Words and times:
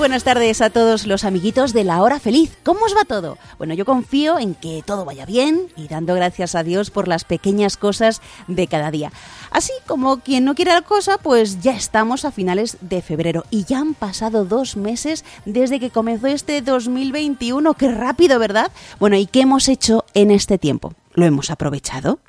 Buenas 0.00 0.24
tardes 0.24 0.62
a 0.62 0.70
todos 0.70 1.06
los 1.06 1.24
amiguitos 1.24 1.74
de 1.74 1.84
la 1.84 2.00
hora 2.00 2.18
feliz. 2.18 2.56
¿Cómo 2.64 2.86
os 2.86 2.96
va 2.96 3.04
todo? 3.04 3.36
Bueno, 3.58 3.74
yo 3.74 3.84
confío 3.84 4.38
en 4.38 4.54
que 4.54 4.82
todo 4.82 5.04
vaya 5.04 5.26
bien 5.26 5.68
y 5.76 5.88
dando 5.88 6.14
gracias 6.14 6.54
a 6.54 6.62
Dios 6.62 6.90
por 6.90 7.06
las 7.06 7.24
pequeñas 7.24 7.76
cosas 7.76 8.22
de 8.48 8.66
cada 8.66 8.90
día. 8.90 9.12
Así 9.50 9.74
como 9.86 10.20
quien 10.20 10.46
no 10.46 10.54
quiere 10.54 10.72
la 10.72 10.80
cosa, 10.80 11.18
pues 11.18 11.60
ya 11.60 11.72
estamos 11.72 12.24
a 12.24 12.32
finales 12.32 12.78
de 12.80 13.02
febrero 13.02 13.44
y 13.50 13.64
ya 13.64 13.80
han 13.80 13.92
pasado 13.92 14.46
dos 14.46 14.74
meses 14.74 15.22
desde 15.44 15.78
que 15.78 15.90
comenzó 15.90 16.28
este 16.28 16.62
2021. 16.62 17.74
Qué 17.74 17.90
rápido, 17.90 18.38
¿verdad? 18.38 18.72
Bueno, 18.98 19.16
¿y 19.16 19.26
qué 19.26 19.42
hemos 19.42 19.68
hecho 19.68 20.06
en 20.14 20.30
este 20.30 20.56
tiempo? 20.56 20.94
¿Lo 21.12 21.26
hemos 21.26 21.50
aprovechado? 21.50 22.20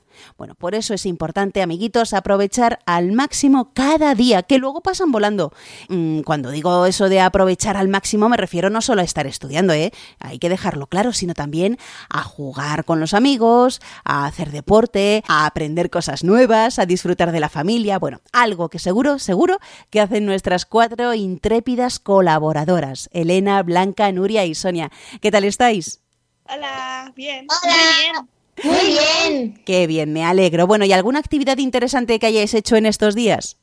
Bueno, 0.41 0.55
por 0.55 0.73
eso 0.73 0.95
es 0.95 1.05
importante, 1.05 1.61
amiguitos, 1.61 2.15
aprovechar 2.15 2.79
al 2.87 3.11
máximo 3.11 3.73
cada 3.75 4.15
día, 4.15 4.41
que 4.41 4.57
luego 4.57 4.81
pasan 4.81 5.11
volando. 5.11 5.53
Mm, 5.87 6.21
cuando 6.21 6.49
digo 6.49 6.87
eso 6.87 7.09
de 7.09 7.21
aprovechar 7.21 7.77
al 7.77 7.89
máximo, 7.89 8.27
me 8.27 8.37
refiero 8.37 8.71
no 8.71 8.81
solo 8.81 9.01
a 9.01 9.03
estar 9.03 9.27
estudiando, 9.27 9.71
¿eh? 9.73 9.91
Hay 10.17 10.39
que 10.39 10.49
dejarlo 10.49 10.87
claro, 10.87 11.13
sino 11.13 11.35
también 11.35 11.77
a 12.09 12.23
jugar 12.23 12.85
con 12.85 12.99
los 12.99 13.13
amigos, 13.13 13.81
a 14.03 14.25
hacer 14.25 14.49
deporte, 14.49 15.23
a 15.27 15.45
aprender 15.45 15.91
cosas 15.91 16.23
nuevas, 16.23 16.79
a 16.79 16.87
disfrutar 16.87 17.31
de 17.31 17.39
la 17.39 17.49
familia. 17.49 17.99
Bueno, 17.99 18.21
algo 18.33 18.67
que 18.69 18.79
seguro, 18.79 19.19
seguro 19.19 19.59
que 19.91 20.01
hacen 20.01 20.25
nuestras 20.25 20.65
cuatro 20.65 21.13
intrépidas 21.13 21.99
colaboradoras, 21.99 23.11
Elena, 23.13 23.61
Blanca, 23.61 24.11
Nuria 24.11 24.43
y 24.45 24.55
Sonia. 24.55 24.91
¿Qué 25.21 25.29
tal 25.29 25.43
estáis? 25.43 26.01
Hola, 26.45 27.13
bien. 27.15 27.45
Hola. 27.47 27.75
bien. 28.01 28.40
Muy 28.63 28.87
bien. 28.87 29.61
Qué 29.65 29.87
bien, 29.87 30.13
me 30.13 30.23
alegro. 30.23 30.67
Bueno, 30.67 30.85
¿y 30.85 30.93
alguna 30.93 31.19
actividad 31.19 31.57
interesante 31.57 32.19
que 32.19 32.27
hayáis 32.27 32.53
hecho 32.53 32.75
en 32.75 32.85
estos 32.85 33.15
días? 33.15 33.57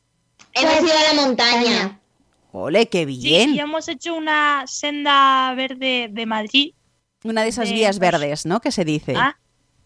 Hemos 0.55 0.81
ido 0.81 0.99
a 0.99 1.15
la 1.15 1.23
montaña. 1.23 2.01
Ole, 2.53 2.89
qué 2.89 3.05
bien. 3.05 3.51
Sí, 3.51 3.59
hemos 3.61 3.89
hecho 3.89 4.15
una 4.15 4.67
senda 4.67 5.55
verde 5.55 6.09
de 6.11 6.27
Madrid. 6.27 6.75
Una 7.25 7.43
de 7.43 7.49
esas 7.49 7.71
vías 7.71 7.99
verdes, 7.99 8.47
¿no? 8.47 8.61
Que 8.61 8.73
se 8.73 8.85
dice. 8.85 9.15
Ah, 9.17 9.37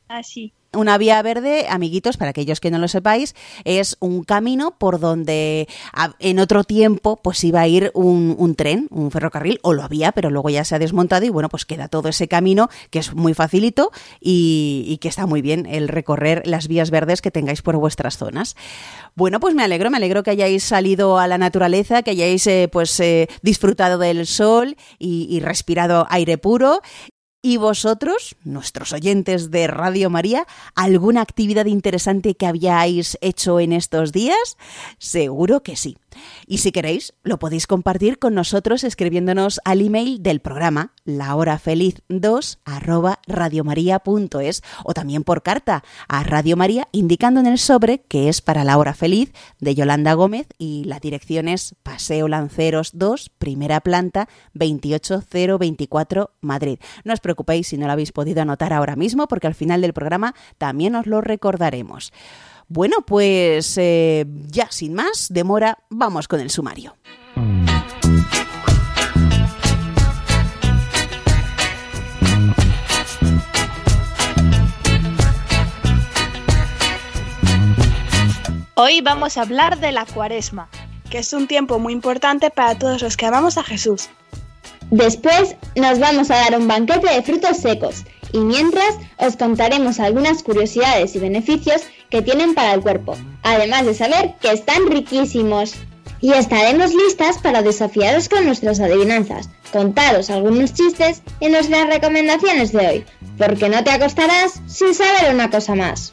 ah 0.09 0.23
sí. 0.23 0.53
Una 0.75 0.97
vía 0.97 1.21
verde, 1.21 1.67
amiguitos, 1.69 2.17
para 2.17 2.31
aquellos 2.31 2.59
que 2.59 2.71
no 2.71 2.79
lo 2.79 2.89
sepáis, 2.89 3.35
es 3.65 3.99
un 4.01 4.25
camino 4.25 4.79
por 4.79 5.01
donde 5.01 5.69
en 6.19 6.39
otro 6.39 6.65
tiempo 6.65 7.21
pues 7.23 7.45
iba 7.45 7.61
a 7.61 7.69
ir 7.69 7.91
un, 7.93 8.55
tren, 8.55 8.89
un 8.91 9.11
ferrocarril, 9.11 9.61
o 9.63 9.75
lo 9.75 9.83
había, 9.83 10.13
pero 10.13 10.31
luego 10.31 10.49
ya 10.49 10.65
se 10.65 10.75
ha 10.75 10.79
desmontado 10.79 11.27
y 11.27 11.29
bueno, 11.29 11.51
pues 11.51 11.67
queda 11.67 11.89
todo 11.89 12.09
ese 12.09 12.27
camino 12.27 12.71
que 12.89 13.01
es 13.01 13.15
muy 13.15 13.35
facilito 13.35 13.91
y, 14.19 14.99
que 15.03 15.09
está 15.09 15.27
muy 15.27 15.43
bien 15.43 15.67
el 15.67 15.89
recorrer 15.89 16.47
las 16.47 16.69
vías 16.69 16.91
verdes 16.91 17.21
que 17.21 17.31
tengáis 17.31 17.61
por 17.61 17.77
vuestras 17.77 18.17
zonas. 18.17 18.57
Bueno, 19.15 19.41
pues 19.41 19.55
me 19.55 19.65
alegro, 19.65 19.91
me 19.91 19.99
alegro 19.99 20.23
que 20.23 20.31
hayáis 20.31 20.65
salido 20.65 21.19
a 21.19 21.27
la 21.27 21.37
naturaleza, 21.37 22.03
que 22.03 22.13
hayáis 22.13 22.47
eh, 22.47 22.71
pues 22.73 22.99
eh, 23.01 23.29
disfrutado 23.43 23.99
del 23.99 24.27
sol 24.27 24.77
y 24.99 25.41
respirado 25.41 26.07
aire 26.09 26.39
puro 26.39 26.81
¿Y 27.45 27.57
vosotros, 27.57 28.37
nuestros 28.45 28.93
oyentes 28.93 29.51
de 29.51 29.67
Radio 29.67 30.11
María, 30.11 30.47
alguna 30.77 31.23
actividad 31.23 31.67
interesante 31.67 32.37
que 32.37 32.47
habíais 32.47 33.19
hecho 33.21 33.59
en 33.59 33.73
estos 33.73 34.13
días? 34.13 34.57
Seguro 34.99 35.65
que 35.65 35.75
sí. 35.75 35.97
Y 36.47 36.59
si 36.59 36.73
queréis, 36.73 37.15
lo 37.25 37.39
podéis 37.39 37.67
compartir 37.67 38.19
con 38.19 38.35
nosotros 38.35 38.85
escribiéndonos 38.85 39.61
al 39.65 39.81
email 39.81 40.23
del 40.23 40.41
programa 40.41 40.93
lahorafeliz2 41.05 42.59
arroba 42.65 43.19
radiomaria.es 43.27 44.63
o 44.85 44.95
también 44.95 45.25
por 45.25 45.43
carta 45.43 45.83
a 46.09 46.23
Radio 46.23 46.57
María 46.57 46.87
indicando 46.93 47.41
en 47.41 47.47
el 47.47 47.59
sobre 47.59 48.03
que 48.03 48.29
es 48.29 48.41
para 48.41 48.65
la 48.65 48.79
hora 48.79 48.95
feliz 48.95 49.33
de 49.59 49.75
Yolanda 49.75 50.15
Gómez 50.15 50.47
y 50.59 50.85
la 50.85 51.01
dirección 51.01 51.49
es 51.49 51.75
Paseo 51.83 52.29
Lanceros 52.29 52.91
2, 52.95 53.31
primera 53.39 53.81
planta 53.81 54.29
28024 54.55 56.31
Madrid. 56.41 56.79
Preocupéis 57.33 57.69
si 57.69 57.79
no 57.79 57.87
lo 57.87 57.93
habéis 57.93 58.13
podido 58.13 58.43
anotar 58.43 58.75
ahora 58.75 58.95
mismo 58.95 59.27
porque 59.27 59.47
al 59.47 59.55
final 59.55 59.81
del 59.81 59.95
programa 59.95 60.35
también 60.59 60.95
os 60.95 61.07
lo 61.07 61.23
recordaremos. 61.23 62.13
Bueno, 62.69 62.99
pues 63.07 63.77
eh, 63.79 64.27
ya 64.49 64.71
sin 64.71 64.93
más 64.93 65.29
demora, 65.31 65.79
vamos 65.89 66.29
con 66.29 66.41
el 66.41 66.51
sumario. 66.51 66.95
Hoy 78.75 79.01
vamos 79.01 79.39
a 79.39 79.43
hablar 79.43 79.79
de 79.79 79.93
la 79.93 80.05
cuaresma, 80.05 80.69
que 81.11 81.19
es 81.19 81.33
un 81.33 81.47
tiempo 81.47 81.79
muy 81.79 81.95
importante 81.95 82.51
para 82.51 82.79
todos 82.79 83.01
los 83.01 83.17
que 83.17 83.27
amamos 83.27 83.57
a 83.57 83.63
Jesús. 83.63 84.11
Después 84.93 85.57
nos 85.75 85.99
vamos 85.99 86.31
a 86.31 86.37
dar 86.37 86.59
un 86.59 86.69
banquete 86.69 87.09
de 87.09 87.23
frutos 87.23 87.57
secos 87.57 88.05
y 88.31 88.41
mientras 88.41 88.95
os 89.17 89.37
contaremos 89.37 89.99
algunas 89.99 90.43
curiosidades 90.43 91.17
y 91.17 91.19
beneficios 91.19 91.81
que 92.11 92.21
tienen 92.21 92.55
para 92.55 92.75
el 92.75 92.83
cuerpo, 92.83 93.17
además 93.43 93.87
de 93.87 93.95
saber 93.95 94.35
que 94.39 94.53
están 94.53 94.87
riquísimos. 94.89 95.77
Y 96.21 96.35
estaremos 96.35 96.95
listas 96.95 97.39
para 97.39 97.63
desafiaros 97.63 98.29
con 98.29 98.45
nuestras 98.45 98.81
adivinanzas, 98.81 99.49
contaros 99.73 100.29
algunos 100.29 100.75
chistes 100.75 101.23
y 101.41 101.49
nuestras 101.49 101.87
recomendaciones 101.87 102.71
de 102.71 102.87
hoy, 102.87 103.05
porque 103.39 103.71
no 103.71 103.83
te 103.83 103.91
acostarás 103.93 104.61
sin 104.67 104.95
saber 104.95 105.35
una 105.35 105.51
cosa 105.51 105.75
más. 105.75 106.13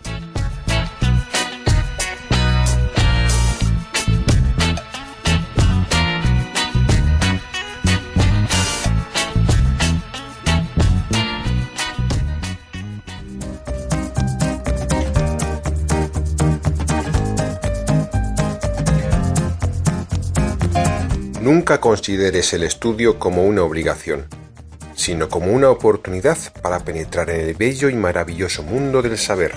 Nunca 21.41 21.79
consideres 21.79 22.51
el 22.53 22.63
estudio 22.63 23.17
como 23.17 23.45
una 23.45 23.63
obligación, 23.63 24.27
sino 24.95 25.29
como 25.29 25.53
una 25.53 25.69
oportunidad 25.69 26.37
para 26.61 26.79
penetrar 26.79 27.29
en 27.29 27.39
el 27.39 27.53
bello 27.53 27.89
y 27.89 27.95
maravilloso 27.95 28.63
mundo 28.63 29.01
del 29.01 29.17
saber. 29.17 29.53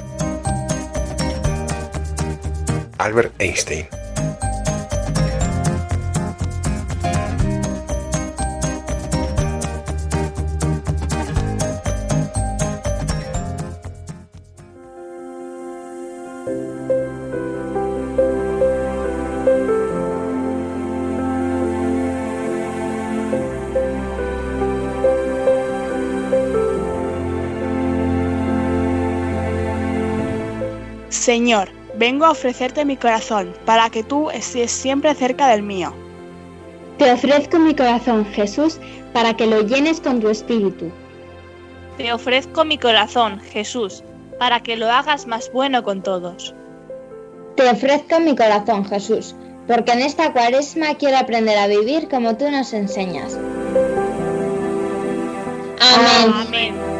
Albert 2.99 3.35
Einstein 3.41 3.89
Señor, 31.33 31.71
vengo 31.95 32.27
a 32.27 32.33
ofrecerte 32.33 32.85
mi 32.85 32.99
corazón, 32.99 33.55
para 33.65 33.89
que 33.89 34.03
tú 34.03 34.29
estés 34.29 34.71
siempre 34.71 35.15
cerca 35.15 35.49
del 35.49 35.63
mío. 35.63 35.95
Te 36.99 37.11
ofrezco 37.11 37.59
mi 37.59 37.75
corazón, 37.75 38.27
Jesús, 38.27 38.79
para 39.15 39.33
que 39.33 39.47
lo 39.47 39.63
llenes 39.63 39.99
con 39.99 40.21
tu 40.21 40.29
espíritu. 40.29 40.93
Te 41.97 42.13
ofrezco 42.13 42.67
mi 42.67 42.77
corazón, 42.77 43.41
Jesús, 43.41 44.05
para 44.39 44.63
que 44.63 44.77
lo 44.77 44.91
hagas 44.91 45.27
más 45.27 45.51
bueno 45.51 45.83
con 45.83 46.03
todos. 46.03 46.55
Te 47.57 47.67
ofrezco 47.67 48.21
mi 48.21 48.37
corazón, 48.37 48.85
Jesús, 48.85 49.35
porque 49.67 49.93
en 49.93 50.03
esta 50.03 50.35
cuaresma 50.35 50.97
quiero 50.97 51.17
aprender 51.17 51.57
a 51.57 51.67
vivir 51.67 52.11
como 52.11 52.37
tú 52.37 52.51
nos 52.51 52.75
enseñas. 52.75 53.39
Amén. 55.81 56.35
Amén. 56.47 56.92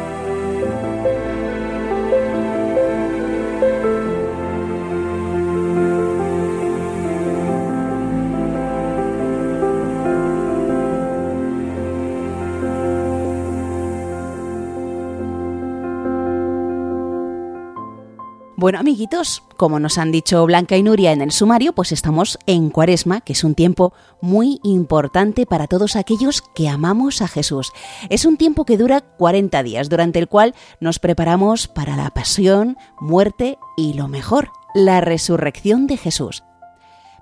Bueno, 18.63 18.79
amiguitos, 18.79 19.43
como 19.57 19.77
nos 19.77 19.97
han 19.97 20.13
dicho 20.13 20.45
Blanca 20.45 20.77
y 20.77 20.83
Nuria 20.83 21.11
en 21.11 21.19
el 21.19 21.33
sumario, 21.33 21.73
pues 21.73 21.91
estamos 21.91 22.39
en 22.45 22.69
Cuaresma, 22.69 23.19
que 23.19 23.33
es 23.33 23.43
un 23.43 23.55
tiempo 23.55 23.91
muy 24.21 24.61
importante 24.63 25.45
para 25.45 25.67
todos 25.67 25.97
aquellos 25.97 26.41
que 26.55 26.69
amamos 26.69 27.21
a 27.21 27.27
Jesús. 27.27 27.73
Es 28.07 28.23
un 28.23 28.37
tiempo 28.37 28.63
que 28.63 28.77
dura 28.77 29.01
40 29.01 29.63
días, 29.63 29.89
durante 29.89 30.19
el 30.19 30.29
cual 30.29 30.55
nos 30.79 30.99
preparamos 30.99 31.67
para 31.67 31.97
la 31.97 32.11
pasión, 32.11 32.77
muerte 33.01 33.57
y 33.75 33.95
lo 33.95 34.07
mejor, 34.07 34.49
la 34.73 35.01
resurrección 35.01 35.85
de 35.85 35.97
Jesús. 35.97 36.45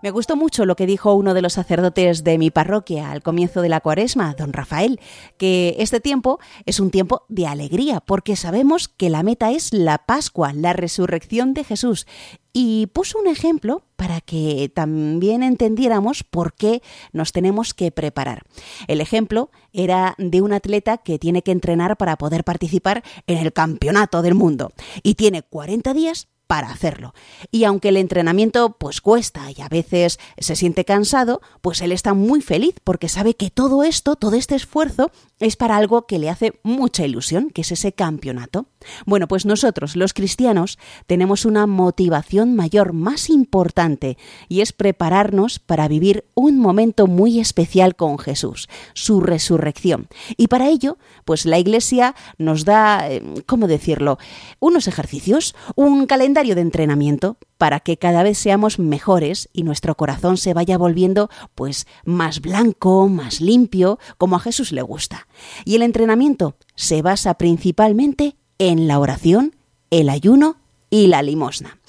Me 0.02 0.10
gustó 0.10 0.36
mucho 0.36 0.66
lo 0.66 0.76
que 0.76 0.88
dijo 0.88 1.14
uno 1.14 1.36
de 1.36 1.44
los 1.44 1.54
sacerdotes 1.54 2.24
de 2.24 2.40
mi 2.40 2.50
parroquia 2.50 3.12
al 3.12 3.22
comienzo 3.22 3.62
de 3.62 3.70
la 3.70 3.82
cuaresma, 3.82 4.34
don 4.34 4.52
Rafael, 4.52 5.00
que 5.38 5.76
este 5.78 6.00
tiempo 6.00 6.40
es 6.66 6.80
un 6.80 6.90
tiempo 6.90 7.24
de 7.30 7.46
alegría, 7.46 8.00
porque 8.00 8.36
sabemos 8.36 8.88
que 8.88 9.12
la 9.12 9.22
meta 9.22 9.52
es 9.52 9.74
la 9.74 10.00
Pascua, 10.00 10.54
la 10.54 10.74
resurrección 10.74 11.54
de 11.54 11.64
Jesús. 11.64 12.08
Y 12.52 12.88
puso 12.88 13.20
un 13.20 13.28
ejemplo 13.28 13.84
para 13.96 14.20
que 14.20 14.72
también 14.74 15.44
entendiéramos 15.44 16.24
por 16.24 16.54
qué 16.54 16.82
nos 17.14 17.32
tenemos 17.32 17.74
que 17.76 17.92
preparar. 17.92 18.42
El 18.88 19.02
ejemplo 19.02 19.52
era 19.72 20.16
de 20.18 20.42
un 20.42 20.52
atleta 20.52 20.98
que 20.98 21.20
tiene 21.20 21.44
que 21.44 21.52
entrenar 21.52 21.96
para 21.96 22.18
poder 22.18 22.44
participar 22.44 23.04
en 23.28 23.38
el 23.38 23.54
campeonato 23.54 24.24
del 24.24 24.34
mundo 24.34 24.74
y 25.04 25.14
tiene 25.14 25.44
40 25.44 25.94
días 25.94 26.31
para 26.52 26.70
hacerlo. 26.70 27.14
Y 27.50 27.64
aunque 27.64 27.88
el 27.88 27.96
entrenamiento 27.96 28.76
pues 28.78 29.00
cuesta 29.00 29.50
y 29.56 29.62
a 29.62 29.70
veces 29.70 30.20
se 30.38 30.58
siente 30.58 30.84
cansado, 30.84 31.40
pues 31.62 31.80
él 31.80 31.94
está 31.94 32.14
muy 32.14 32.42
feliz 32.42 32.76
porque 32.84 33.08
sabe 33.08 33.36
que 33.36 33.50
todo 33.50 33.84
esto, 33.84 34.18
todo 34.18 34.36
este 34.36 34.56
esfuerzo 34.56 35.12
es 35.40 35.56
para 35.56 35.78
algo 35.78 36.06
que 36.08 36.20
le 36.20 36.30
hace 36.30 36.60
mucha 36.62 37.06
ilusión, 37.06 37.52
que 37.52 37.62
es 37.62 37.72
ese 37.72 37.94
campeonato. 37.94 38.66
Bueno, 39.06 39.30
pues 39.30 39.46
nosotros, 39.46 39.96
los 39.96 40.14
cristianos, 40.14 40.78
tenemos 41.08 41.46
una 41.46 41.68
motivación 41.68 42.54
mayor, 42.56 42.94
más 42.94 43.30
importante, 43.30 44.18
y 44.50 44.62
es 44.62 44.74
prepararnos 44.74 45.58
para 45.58 45.88
vivir 45.88 46.26
un 46.36 46.60
momento 46.60 47.08
muy 47.08 47.40
especial 47.40 47.96
con 47.96 48.20
Jesús, 48.20 48.68
su 48.94 49.22
resurrección. 49.22 50.10
Y 50.38 50.48
para 50.48 50.68
ello, 50.68 50.98
pues 51.26 51.46
la 51.46 51.60
Iglesia 51.60 52.14
nos 52.38 52.66
da, 52.66 53.10
eh, 53.10 53.24
¿cómo 53.46 53.68
decirlo?, 53.68 54.20
unos 54.60 54.88
ejercicios, 54.88 55.56
un 55.76 56.06
calendario 56.06 56.41
de 56.42 56.62
entrenamiento 56.62 57.38
para 57.58 57.80
que 57.80 57.98
cada 57.98 58.24
vez 58.24 58.38
seamos 58.38 58.80
mejores 58.80 59.50
y 59.54 59.64
nuestro 59.64 59.96
corazón 59.96 60.38
se 60.38 60.54
vaya 60.54 60.78
volviendo 60.78 61.30
pues 61.54 61.86
más 62.04 62.42
blanco, 62.42 63.08
más 63.08 63.40
limpio, 63.40 64.00
como 64.18 64.36
a 64.36 64.40
Jesús 64.40 64.72
le 64.72 64.82
gusta. 64.82 65.28
Y 65.64 65.76
el 65.76 65.84
entrenamiento 65.84 66.56
se 66.76 67.02
basa 67.02 67.36
principalmente 67.36 68.36
en 68.58 68.88
la 68.88 69.00
oración, 69.00 69.56
el 69.92 70.10
ayuno 70.10 70.58
y 70.90 71.08
la 71.08 71.22
limosna. 71.22 71.80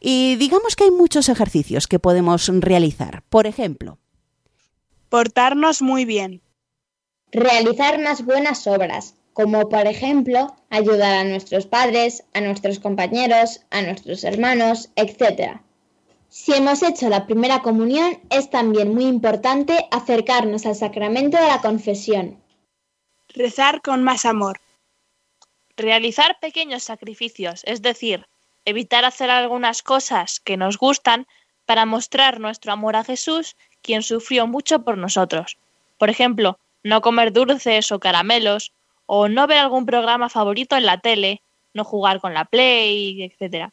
Y 0.00 0.36
digamos 0.36 0.76
que 0.76 0.84
hay 0.84 0.90
muchos 0.90 1.30
ejercicios 1.30 1.86
que 1.86 1.98
podemos 1.98 2.48
realizar. 2.48 3.22
Por 3.30 3.46
ejemplo, 3.46 3.98
portarnos 5.08 5.80
muy 5.80 6.04
bien. 6.04 6.42
Realizar 7.32 7.98
más 7.98 8.24
buenas 8.24 8.66
obras, 8.66 9.14
como 9.32 9.68
por 9.68 9.86
ejemplo 9.86 10.54
ayudar 10.70 11.14
a 11.18 11.24
nuestros 11.24 11.66
padres, 11.66 12.24
a 12.34 12.40
nuestros 12.40 12.78
compañeros, 12.78 13.60
a 13.70 13.82
nuestros 13.82 14.24
hermanos, 14.24 14.90
etc. 14.96 15.60
Si 16.28 16.54
hemos 16.54 16.82
hecho 16.82 17.08
la 17.08 17.26
primera 17.26 17.60
comunión, 17.60 18.20
es 18.30 18.50
también 18.50 18.94
muy 18.94 19.04
importante 19.04 19.86
acercarnos 19.90 20.66
al 20.66 20.74
sacramento 20.74 21.36
de 21.36 21.46
la 21.46 21.60
confesión. 21.60 22.42
Rezar 23.28 23.80
con 23.82 24.02
más 24.02 24.24
amor. 24.24 24.60
Realizar 25.76 26.38
pequeños 26.40 26.82
sacrificios, 26.82 27.62
es 27.64 27.82
decir, 27.82 28.26
evitar 28.64 29.04
hacer 29.04 29.30
algunas 29.30 29.82
cosas 29.82 30.40
que 30.40 30.56
nos 30.56 30.78
gustan 30.78 31.26
para 31.66 31.86
mostrar 31.86 32.40
nuestro 32.40 32.72
amor 32.72 32.96
a 32.96 33.04
Jesús, 33.04 33.56
quien 33.82 34.02
sufrió 34.02 34.46
mucho 34.46 34.84
por 34.84 34.98
nosotros. 34.98 35.58
Por 35.98 36.10
ejemplo, 36.10 36.58
no 36.82 37.00
comer 37.00 37.32
dulces 37.32 37.92
o 37.92 38.00
caramelos, 38.00 38.72
o 39.06 39.28
no 39.28 39.46
ver 39.46 39.58
algún 39.58 39.86
programa 39.86 40.28
favorito 40.28 40.76
en 40.76 40.86
la 40.86 40.98
tele, 40.98 41.42
no 41.74 41.84
jugar 41.84 42.20
con 42.20 42.34
la 42.34 42.44
Play, 42.44 43.22
etcétera. 43.22 43.72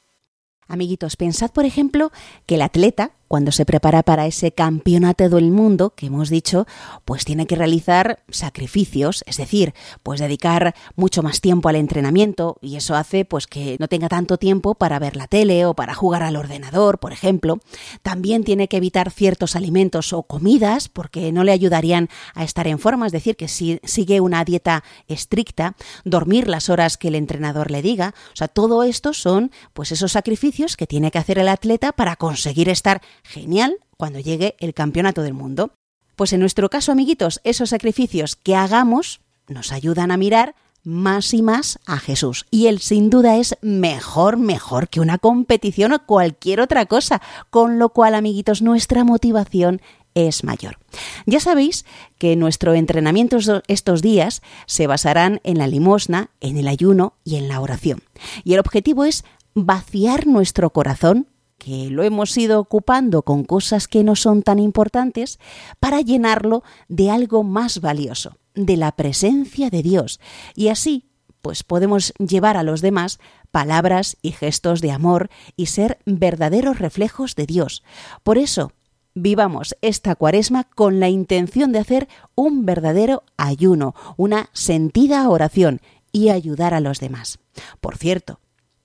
Amiguitos, 0.67 1.15
pensad, 1.15 1.51
por 1.51 1.65
ejemplo, 1.65 2.11
que 2.45 2.55
el 2.55 2.61
atleta 2.61 3.11
cuando 3.29 3.51
se 3.51 3.63
prepara 3.63 4.01
para 4.01 4.25
ese 4.25 4.51
campeonato 4.51 5.29
del 5.29 5.51
mundo 5.51 5.91
que 5.91 6.07
hemos 6.07 6.29
dicho, 6.29 6.65
pues 7.05 7.25
tiene 7.25 7.45
que 7.45 7.55
realizar 7.55 8.23
sacrificios, 8.27 9.23
es 9.27 9.37
decir, 9.37 9.75
pues 10.01 10.19
dedicar 10.19 10.73
mucho 10.95 11.21
más 11.21 11.39
tiempo 11.39 11.69
al 11.69 11.75
entrenamiento 11.75 12.57
y 12.59 12.75
eso 12.75 12.95
hace 12.95 13.25
pues 13.25 13.45
que 13.45 13.77
no 13.79 13.87
tenga 13.87 14.09
tanto 14.09 14.37
tiempo 14.37 14.73
para 14.73 14.97
ver 14.97 15.15
la 15.15 15.27
tele 15.27 15.67
o 15.67 15.75
para 15.75 15.93
jugar 15.93 16.23
al 16.23 16.35
ordenador, 16.37 16.97
por 16.97 17.13
ejemplo. 17.13 17.59
También 18.01 18.43
tiene 18.43 18.67
que 18.67 18.77
evitar 18.77 19.11
ciertos 19.11 19.55
alimentos 19.55 20.11
o 20.11 20.23
comidas 20.23 20.89
porque 20.89 21.31
no 21.31 21.43
le 21.43 21.51
ayudarían 21.51 22.09
a 22.33 22.43
estar 22.43 22.67
en 22.67 22.79
forma, 22.79 23.05
es 23.05 23.11
decir, 23.11 23.35
que 23.35 23.47
si 23.47 23.79
sigue 23.83 24.21
una 24.21 24.43
dieta 24.43 24.83
estricta, 25.07 25.75
dormir 26.03 26.47
las 26.47 26.69
horas 26.69 26.97
que 26.97 27.09
el 27.09 27.15
entrenador 27.15 27.69
le 27.69 27.83
diga, 27.83 28.15
o 28.33 28.35
sea, 28.35 28.47
todo 28.47 28.81
esto 28.81 29.13
son 29.13 29.51
pues 29.73 29.91
esos 29.91 30.13
sacrificios 30.13 30.75
que 30.75 30.87
tiene 30.87 31.11
que 31.11 31.19
hacer 31.19 31.37
el 31.37 31.47
atleta 31.47 31.91
para 31.91 32.15
conseguir 32.15 32.69
estar 32.69 33.03
genial 33.29 33.77
cuando 33.95 34.19
llegue 34.19 34.55
el 34.59 34.73
campeonato 34.73 35.21
del 35.21 35.33
mundo. 35.33 35.71
Pues 36.15 36.33
en 36.33 36.41
nuestro 36.41 36.69
caso, 36.69 36.91
amiguitos, 36.91 37.39
esos 37.43 37.69
sacrificios 37.69 38.35
que 38.35 38.55
hagamos 38.55 39.21
nos 39.47 39.71
ayudan 39.71 40.11
a 40.11 40.17
mirar 40.17 40.55
más 40.83 41.33
y 41.33 41.41
más 41.41 41.79
a 41.85 41.97
Jesús. 41.97 42.45
Y 42.51 42.67
él 42.67 42.79
sin 42.79 43.09
duda 43.09 43.37
es 43.37 43.57
mejor, 43.61 44.37
mejor 44.37 44.89
que 44.89 44.99
una 44.99 45.17
competición 45.17 45.93
o 45.93 46.05
cualquier 46.05 46.61
otra 46.61 46.85
cosa. 46.87 47.21
Con 47.49 47.79
lo 47.79 47.89
cual, 47.89 48.15
amiguitos, 48.15 48.61
nuestra 48.61 49.03
motivación 49.03 49.81
es 50.13 50.43
mayor. 50.43 50.77
Ya 51.25 51.39
sabéis 51.39 51.85
que 52.17 52.35
nuestro 52.35 52.73
entrenamiento 52.73 53.37
estos 53.67 54.01
días 54.01 54.41
se 54.65 54.87
basarán 54.87 55.39
en 55.43 55.57
la 55.57 55.67
limosna, 55.67 56.31
en 56.41 56.57
el 56.57 56.67
ayuno 56.67 57.13
y 57.23 57.35
en 57.35 57.47
la 57.47 57.61
oración. 57.61 58.01
Y 58.43 58.53
el 58.53 58.59
objetivo 58.59 59.05
es 59.05 59.23
vaciar 59.53 60.27
nuestro 60.27 60.71
corazón 60.71 61.27
que 61.59 61.91
lo 61.91 62.01
hemos 62.01 62.35
ido 62.37 62.59
ocupando 62.59 63.21
con 63.21 63.43
cosas 63.43 63.87
que 63.87 64.03
no 64.03 64.15
son 64.15 64.41
tan 64.41 64.57
importantes, 64.57 65.39
para 65.79 66.01
llenarlo 66.01 66.63
de 66.87 67.11
algo 67.11 67.43
más 67.43 67.81
valioso, 67.81 68.37
de 68.55 68.77
la 68.77 68.93
presencia 68.93 69.69
de 69.69 69.83
Dios. 69.83 70.19
Y 70.55 70.69
así, 70.69 71.05
pues 71.41 71.63
podemos 71.63 72.13
llevar 72.17 72.57
a 72.57 72.63
los 72.63 72.81
demás 72.81 73.19
palabras 73.51 74.17
y 74.21 74.31
gestos 74.31 74.81
de 74.81 74.91
amor 74.91 75.29
y 75.55 75.67
ser 75.67 75.99
verdaderos 76.05 76.79
reflejos 76.79 77.35
de 77.35 77.45
Dios. 77.45 77.83
Por 78.23 78.37
eso, 78.37 78.71
vivamos 79.13 79.75
esta 79.81 80.15
cuaresma 80.15 80.63
con 80.63 80.99
la 80.99 81.09
intención 81.09 81.71
de 81.71 81.79
hacer 81.79 82.07
un 82.35 82.65
verdadero 82.65 83.23
ayuno, 83.37 83.95
una 84.17 84.49
sentida 84.53 85.27
oración 85.29 85.81
y 86.11 86.29
ayudar 86.29 86.73
a 86.73 86.79
los 86.79 86.99
demás. 86.99 87.39
Por 87.81 87.97
cierto, 87.97 88.39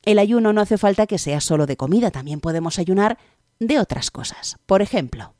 el 0.05 0.19
ayuno 0.19 0.53
no 0.53 0.61
hace 0.61 0.79
falta 0.79 1.07
que 1.07 1.19
sea 1.19 1.41
solo 1.41 1.67
de 1.67 1.77
comida, 1.77 2.11
también 2.11 2.41
podemos 2.41 2.79
ayunar 2.79 3.19
de 3.59 3.79
otras 3.79 4.11
cosas. 4.11 4.57
Por 4.67 4.83
ejemplo, 4.83 5.35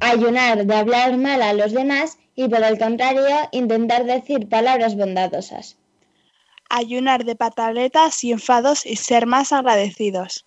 ayunar 0.00 0.64
de 0.64 0.74
hablar 0.74 1.16
mal 1.16 1.42
a 1.42 1.52
los 1.52 1.72
demás 1.72 2.18
y 2.34 2.48
por 2.48 2.62
el 2.62 2.78
contrario 2.78 3.24
intentar 3.52 4.04
decir 4.04 4.48
palabras 4.48 4.96
bondadosas. 4.96 5.76
Ayunar 6.70 7.24
de 7.24 7.34
pataletas 7.34 8.22
y 8.24 8.32
enfados 8.32 8.84
y 8.84 8.96
ser 8.96 9.26
más 9.26 9.52
agradecidos. 9.52 10.46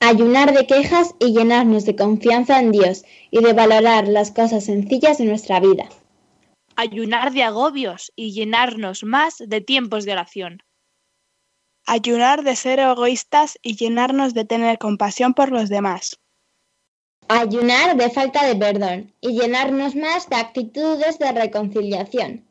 Ayunar 0.00 0.52
de 0.52 0.66
quejas 0.66 1.14
y 1.20 1.32
llenarnos 1.32 1.84
de 1.86 1.96
confianza 1.96 2.58
en 2.60 2.72
Dios 2.72 3.04
y 3.30 3.42
de 3.42 3.52
valorar 3.52 4.08
las 4.08 4.30
cosas 4.30 4.64
sencillas 4.64 5.18
de 5.18 5.24
nuestra 5.24 5.60
vida. 5.60 5.88
Ayunar 6.76 7.32
de 7.32 7.44
agobios 7.44 8.12
y 8.16 8.32
llenarnos 8.32 9.04
más 9.04 9.38
de 9.38 9.60
tiempos 9.60 10.04
de 10.04 10.12
oración. 10.12 10.62
Ayunar 11.86 12.44
de 12.44 12.56
ser 12.56 12.78
egoístas 12.78 13.58
y 13.62 13.76
llenarnos 13.76 14.34
de 14.34 14.44
tener 14.44 14.78
compasión 14.78 15.34
por 15.34 15.50
los 15.50 15.68
demás. 15.68 16.18
Ayunar 17.28 17.96
de 17.96 18.10
falta 18.10 18.46
de 18.46 18.56
perdón 18.56 19.12
y 19.20 19.40
llenarnos 19.40 19.94
más 19.94 20.28
de 20.28 20.36
actitudes 20.36 21.18
de 21.18 21.32
reconciliación. 21.32 22.44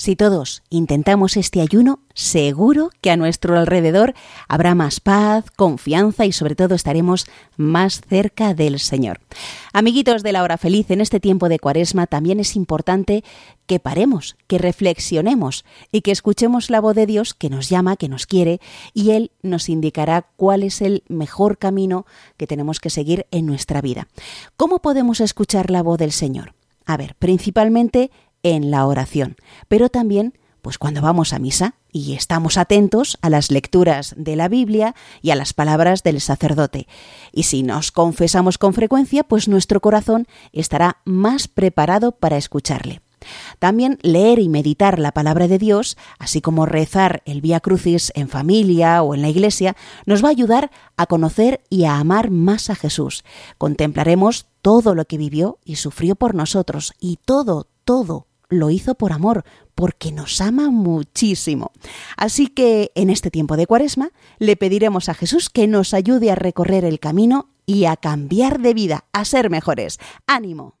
Si 0.00 0.14
todos 0.14 0.62
intentamos 0.70 1.36
este 1.36 1.60
ayuno, 1.60 1.98
seguro 2.14 2.90
que 3.00 3.10
a 3.10 3.16
nuestro 3.16 3.58
alrededor 3.58 4.14
habrá 4.46 4.76
más 4.76 5.00
paz, 5.00 5.50
confianza 5.56 6.24
y 6.24 6.30
sobre 6.30 6.54
todo 6.54 6.76
estaremos 6.76 7.26
más 7.56 8.00
cerca 8.08 8.54
del 8.54 8.78
Señor. 8.78 9.20
Amiguitos 9.72 10.22
de 10.22 10.30
la 10.30 10.44
hora 10.44 10.56
feliz, 10.56 10.90
en 10.92 11.00
este 11.00 11.18
tiempo 11.18 11.48
de 11.48 11.58
cuaresma 11.58 12.06
también 12.06 12.38
es 12.38 12.54
importante 12.54 13.24
que 13.66 13.80
paremos, 13.80 14.36
que 14.46 14.58
reflexionemos 14.58 15.64
y 15.90 16.02
que 16.02 16.12
escuchemos 16.12 16.70
la 16.70 16.80
voz 16.80 16.94
de 16.94 17.06
Dios 17.06 17.34
que 17.34 17.50
nos 17.50 17.68
llama, 17.68 17.96
que 17.96 18.08
nos 18.08 18.26
quiere 18.26 18.60
y 18.94 19.10
Él 19.10 19.32
nos 19.42 19.68
indicará 19.68 20.26
cuál 20.36 20.62
es 20.62 20.80
el 20.80 21.02
mejor 21.08 21.58
camino 21.58 22.06
que 22.36 22.46
tenemos 22.46 22.78
que 22.78 22.90
seguir 22.90 23.26
en 23.32 23.46
nuestra 23.46 23.80
vida. 23.80 24.06
¿Cómo 24.56 24.78
podemos 24.78 25.20
escuchar 25.20 25.70
la 25.70 25.82
voz 25.82 25.98
del 25.98 26.12
Señor? 26.12 26.54
A 26.86 26.96
ver, 26.96 27.16
principalmente 27.18 28.10
en 28.42 28.70
la 28.70 28.86
oración, 28.86 29.36
pero 29.68 29.88
también 29.88 30.34
Pues 30.62 30.76
cuando 30.76 31.00
vamos 31.00 31.32
a 31.32 31.38
misa 31.38 31.76
y 31.92 32.14
estamos 32.14 32.58
atentos 32.58 33.16
a 33.22 33.30
las 33.30 33.50
lecturas 33.50 34.14
de 34.18 34.36
la 34.36 34.48
Biblia 34.48 34.94
y 35.22 35.30
a 35.30 35.34
las 35.34 35.54
palabras 35.54 36.02
del 36.02 36.20
sacerdote. 36.20 36.88
Y 37.32 37.44
si 37.44 37.62
nos 37.62 37.92
confesamos 37.92 38.58
con 38.58 38.74
frecuencia, 38.74 39.24
pues 39.24 39.48
nuestro 39.48 39.80
corazón 39.80 40.26
estará 40.52 40.98
más 41.04 41.48
preparado 41.48 42.12
para 42.12 42.36
escucharle. 42.36 43.00
También 43.58 43.98
leer 44.02 44.38
y 44.38 44.48
meditar 44.48 44.98
la 44.98 45.12
palabra 45.12 45.48
de 45.48 45.58
Dios, 45.58 45.96
así 46.18 46.40
como 46.40 46.66
rezar 46.66 47.22
el 47.24 47.40
Vía 47.40 47.60
Crucis 47.60 48.12
en 48.14 48.28
familia 48.28 49.02
o 49.02 49.14
en 49.14 49.22
la 49.22 49.28
iglesia, 49.28 49.76
nos 50.06 50.22
va 50.22 50.28
a 50.28 50.32
ayudar 50.32 50.70
a 50.96 51.06
conocer 51.06 51.62
y 51.68 51.84
a 51.84 51.96
amar 51.96 52.30
más 52.30 52.70
a 52.70 52.74
Jesús. 52.74 53.24
Contemplaremos 53.58 54.46
todo 54.62 54.94
lo 54.94 55.04
que 55.06 55.18
vivió 55.18 55.58
y 55.64 55.76
sufrió 55.76 56.14
por 56.14 56.34
nosotros, 56.34 56.92
y 57.00 57.18
todo, 57.24 57.68
todo 57.84 58.27
lo 58.48 58.70
hizo 58.70 58.94
por 58.94 59.12
amor, 59.12 59.44
porque 59.74 60.12
nos 60.12 60.40
ama 60.40 60.70
muchísimo. 60.70 61.72
Así 62.16 62.48
que 62.48 62.92
en 62.94 63.10
este 63.10 63.30
tiempo 63.30 63.56
de 63.56 63.66
Cuaresma 63.66 64.10
le 64.38 64.56
pediremos 64.56 65.08
a 65.08 65.14
Jesús 65.14 65.50
que 65.50 65.66
nos 65.66 65.94
ayude 65.94 66.30
a 66.30 66.34
recorrer 66.34 66.84
el 66.84 66.98
camino 66.98 67.50
y 67.66 67.84
a 67.84 67.96
cambiar 67.96 68.60
de 68.60 68.74
vida, 68.74 69.04
a 69.12 69.24
ser 69.24 69.50
mejores. 69.50 69.98
¡Ánimo! 70.26 70.78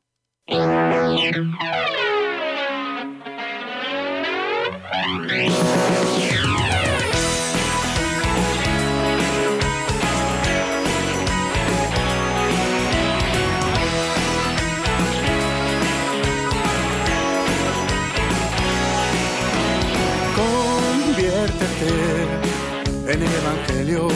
En 23.08 23.22
el 23.22 23.32
Evangelio, 23.42 24.08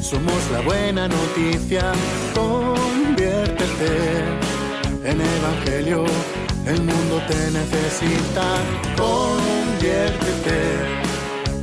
somos 0.00 0.50
la 0.52 0.60
buena 0.60 1.08
noticia. 1.08 1.92
Conviértete 2.34 3.90
en 5.04 5.20
el 5.20 5.28
Evangelio 5.40 6.04
el 6.66 6.80
mundo 6.82 7.20
te 7.28 7.50
necesita, 7.50 8.42
conviértete 8.96 10.58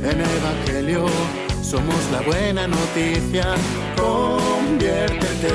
en 0.02 0.20
Evangelio. 0.20 1.06
Somos 1.60 1.96
la 2.12 2.20
buena 2.20 2.68
noticia, 2.68 3.54
conviértete 3.96 5.54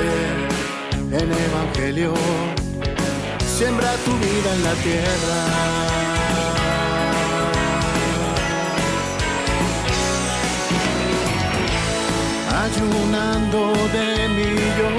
en 1.12 1.32
Evangelio. 1.32 2.12
Siembra 3.56 3.92
tu 4.04 4.12
vida 4.18 4.54
en 4.54 4.64
la 4.64 4.74
tierra. 4.74 5.97
Ayunando 12.64 13.60
de 13.96 14.28
mí 14.36 14.50
yo, 14.78 14.90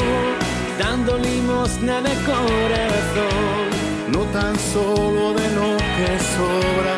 dando 0.83 1.17
limosna 1.17 2.01
de 2.01 2.13
corazón 2.29 3.69
no 4.11 4.21
tan 4.37 4.57
solo 4.73 5.33
de 5.33 5.47
lo 5.57 5.77
que 5.95 6.09
sobra. 6.35 6.97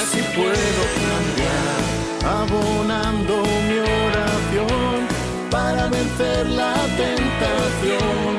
Así 0.00 0.20
puedo 0.36 0.82
cambiar, 1.08 1.80
abonando 2.40 3.34
mi 3.68 3.78
oración 4.06 4.96
para 5.50 5.82
vencer 5.88 6.46
la 6.48 6.74
tentación 7.02 8.30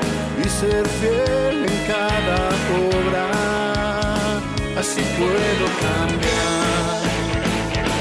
y 0.44 0.50
ser 0.50 0.86
fiel 1.00 1.58
en 1.72 1.78
cada 1.94 2.40
obra. 2.90 3.26
Así 4.80 5.02
puedo 5.18 5.66
cambiar 5.88 7.06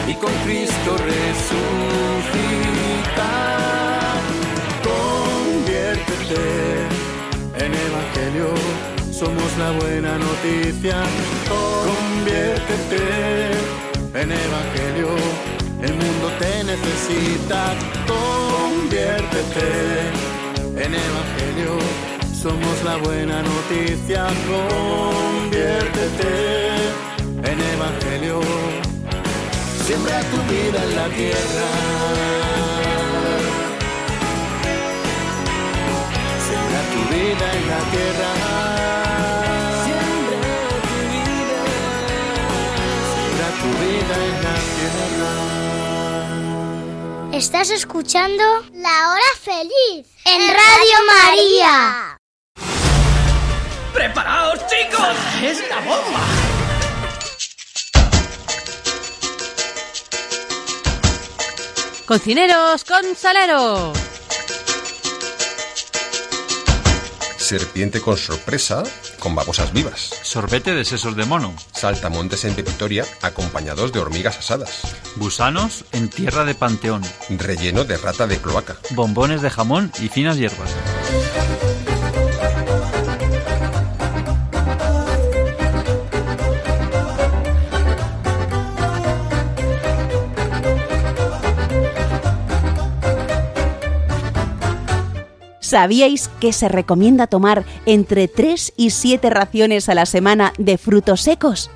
y 0.08 0.14
con 0.14 0.32
Cristo 0.44 0.90
resucitar. 0.98 2.23
En 6.32 7.74
Evangelio 7.74 8.48
somos 9.12 9.58
la 9.58 9.70
buena 9.72 10.18
noticia. 10.18 11.02
Conviértete 11.48 13.02
en 14.14 14.32
evangelio, 14.32 15.08
el 15.82 15.94
mundo 15.94 16.26
te 16.38 16.64
necesita. 16.64 17.74
Conviértete 18.08 19.68
en 20.76 20.94
evangelio, 20.94 21.78
somos 22.42 22.82
la 22.84 22.96
buena 22.96 23.42
noticia. 23.42 24.26
Conviértete 24.48 26.32
en 27.50 27.60
evangelio, 27.74 28.40
siembra 29.84 30.20
tu 30.30 30.38
vida 30.50 30.82
en 30.84 30.96
la 30.96 31.08
tierra. 31.08 32.53
Siembra 43.14 43.48
tu 43.60 43.68
vida 43.80 44.14
en 44.24 44.34
la 44.44 44.54
tierra. 44.80 45.14
Estás 47.32 47.70
escuchando 47.70 48.44
La 48.72 49.10
Hora 49.10 49.32
Feliz 49.42 50.06
en 50.24 50.40
Radio 50.48 50.96
María. 51.22 52.18
¡Preparaos, 53.92 54.60
chicos! 54.66 55.16
¡Es 55.42 55.68
la 55.68 55.80
bomba! 55.80 56.20
Cocineros 62.06 62.84
con 62.84 63.16
salero. 63.16 63.92
Serpiente 67.44 68.00
con 68.00 68.16
sorpresa 68.16 68.82
con 69.18 69.34
babosas 69.34 69.70
vivas. 69.74 70.14
Sorbete 70.22 70.74
de 70.74 70.82
sesos 70.82 71.14
de 71.14 71.26
mono. 71.26 71.54
Saltamontes 71.72 72.46
en 72.46 72.54
pepitoria 72.54 73.04
acompañados 73.20 73.92
de 73.92 74.00
hormigas 74.00 74.38
asadas. 74.38 74.80
Gusanos 75.16 75.84
en 75.92 76.08
tierra 76.08 76.46
de 76.46 76.54
panteón. 76.54 77.02
Relleno 77.28 77.84
de 77.84 77.98
rata 77.98 78.26
de 78.26 78.38
cloaca. 78.38 78.78
Bombones 78.92 79.42
de 79.42 79.50
jamón 79.50 79.92
y 80.00 80.08
finas 80.08 80.38
hierbas. 80.38 80.70
¿Sabíais 95.74 96.28
que 96.38 96.52
se 96.52 96.68
recomienda 96.68 97.26
tomar 97.26 97.64
entre 97.84 98.28
3 98.28 98.74
y 98.76 98.90
7 98.90 99.28
raciones 99.28 99.88
a 99.88 99.96
la 99.96 100.06
semana 100.06 100.52
de 100.56 100.78
frutos 100.78 101.22
secos? 101.22 101.68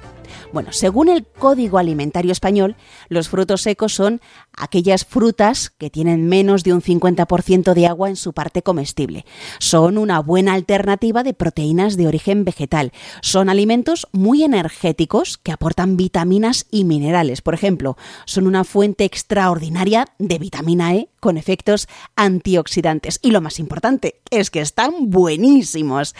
Bueno, 0.50 0.72
según 0.72 1.10
el 1.10 1.26
Código 1.26 1.76
Alimentario 1.76 2.32
Español, 2.32 2.76
los 3.10 3.28
frutos 3.28 3.60
secos 3.60 3.94
son 3.94 4.22
aquellas 4.56 5.04
frutas 5.04 5.68
que 5.68 5.90
tienen 5.90 6.26
menos 6.26 6.64
de 6.64 6.72
un 6.72 6.80
50% 6.80 7.74
de 7.74 7.86
agua 7.86 8.08
en 8.08 8.16
su 8.16 8.32
parte 8.32 8.62
comestible. 8.62 9.26
Son 9.58 9.98
una 9.98 10.20
buena 10.20 10.54
alternativa 10.54 11.22
de 11.22 11.34
proteínas 11.34 11.98
de 11.98 12.06
origen 12.06 12.44
vegetal. 12.44 12.92
Son 13.20 13.50
alimentos 13.50 14.08
muy 14.12 14.42
energéticos 14.42 15.36
que 15.36 15.52
aportan 15.52 15.98
vitaminas 15.98 16.66
y 16.70 16.84
minerales. 16.84 17.42
Por 17.42 17.52
ejemplo, 17.52 17.98
son 18.24 18.46
una 18.46 18.64
fuente 18.64 19.04
extraordinaria 19.04 20.06
de 20.18 20.38
vitamina 20.38 20.94
E 20.94 21.10
con 21.20 21.36
efectos 21.36 21.88
antioxidantes. 22.16 23.20
Y 23.22 23.32
lo 23.32 23.42
más 23.42 23.58
importante 23.58 24.20
es 24.30 24.50
que 24.50 24.60
están 24.60 25.10
buenísimos. 25.10 26.14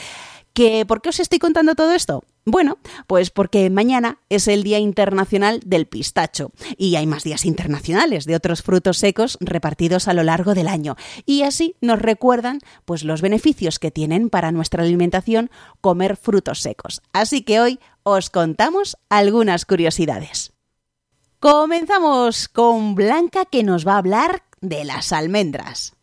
¿Que, 0.52 0.84
¿Por 0.84 1.00
qué 1.00 1.08
os 1.08 1.20
estoy 1.20 1.38
contando 1.38 1.74
todo 1.74 1.92
esto? 1.92 2.24
Bueno, 2.50 2.78
pues 3.06 3.28
porque 3.28 3.68
mañana 3.68 4.20
es 4.30 4.48
el 4.48 4.62
Día 4.62 4.78
Internacional 4.78 5.60
del 5.66 5.84
Pistacho 5.84 6.50
y 6.78 6.96
hay 6.96 7.06
más 7.06 7.22
días 7.22 7.44
internacionales 7.44 8.24
de 8.24 8.34
otros 8.34 8.62
frutos 8.62 8.96
secos 8.96 9.36
repartidos 9.42 10.08
a 10.08 10.14
lo 10.14 10.22
largo 10.22 10.54
del 10.54 10.66
año 10.66 10.96
y 11.26 11.42
así 11.42 11.76
nos 11.82 11.98
recuerdan 11.98 12.60
pues 12.86 13.04
los 13.04 13.20
beneficios 13.20 13.78
que 13.78 13.90
tienen 13.90 14.30
para 14.30 14.50
nuestra 14.50 14.82
alimentación 14.82 15.50
comer 15.82 16.16
frutos 16.16 16.60
secos. 16.60 17.02
Así 17.12 17.42
que 17.42 17.60
hoy 17.60 17.80
os 18.02 18.30
contamos 18.30 18.96
algunas 19.10 19.66
curiosidades. 19.66 20.54
Comenzamos 21.40 22.48
con 22.48 22.94
Blanca 22.94 23.44
que 23.44 23.62
nos 23.62 23.86
va 23.86 23.96
a 23.96 23.98
hablar 23.98 24.44
de 24.62 24.86
las 24.86 25.12
almendras. 25.12 25.96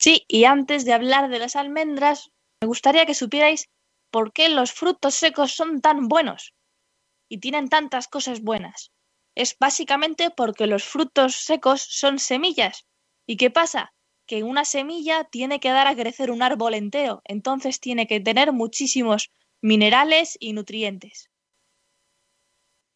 Sí, 0.00 0.24
y 0.26 0.46
antes 0.46 0.84
de 0.84 0.94
hablar 0.94 1.30
de 1.30 1.38
las 1.38 1.54
almendras, 1.54 2.32
me 2.60 2.66
gustaría 2.66 3.06
que 3.06 3.14
supierais 3.14 3.68
por 4.10 4.32
qué 4.32 4.48
los 4.48 4.72
frutos 4.72 5.14
secos 5.14 5.52
son 5.52 5.80
tan 5.80 6.08
buenos 6.08 6.54
y 7.28 7.38
tienen 7.38 7.68
tantas 7.68 8.08
cosas 8.08 8.42
buenas. 8.42 8.92
Es 9.34 9.56
básicamente 9.58 10.30
porque 10.30 10.66
los 10.66 10.84
frutos 10.84 11.36
secos 11.36 11.82
son 11.82 12.18
semillas. 12.18 12.86
¿Y 13.26 13.36
qué 13.36 13.50
pasa? 13.50 13.94
Que 14.26 14.42
una 14.42 14.64
semilla 14.64 15.24
tiene 15.24 15.60
que 15.60 15.70
dar 15.70 15.86
a 15.86 15.94
crecer 15.94 16.30
un 16.30 16.42
árbol 16.42 16.74
entero, 16.74 17.22
entonces 17.24 17.80
tiene 17.80 18.06
que 18.06 18.20
tener 18.20 18.52
muchísimos 18.52 19.30
minerales 19.62 20.36
y 20.40 20.52
nutrientes. 20.52 21.30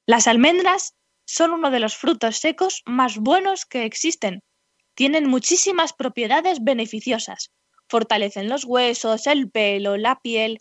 Las 0.06 0.26
almendras 0.26 0.94
son 1.26 1.52
uno 1.52 1.71
de 1.71 1.80
los 1.80 1.97
frutos 1.97 2.37
secos 2.37 2.83
más 2.85 3.18
buenos 3.18 3.64
que 3.64 3.85
existen. 3.85 4.42
Tienen 4.94 5.26
muchísimas 5.26 5.92
propiedades 5.92 6.62
beneficiosas. 6.62 7.50
Fortalecen 7.88 8.49
los 8.49 8.64
huesos, 8.64 9.26
el 9.26 9.50
pelo, 9.50 9.97
la 9.97 10.21
piel 10.21 10.59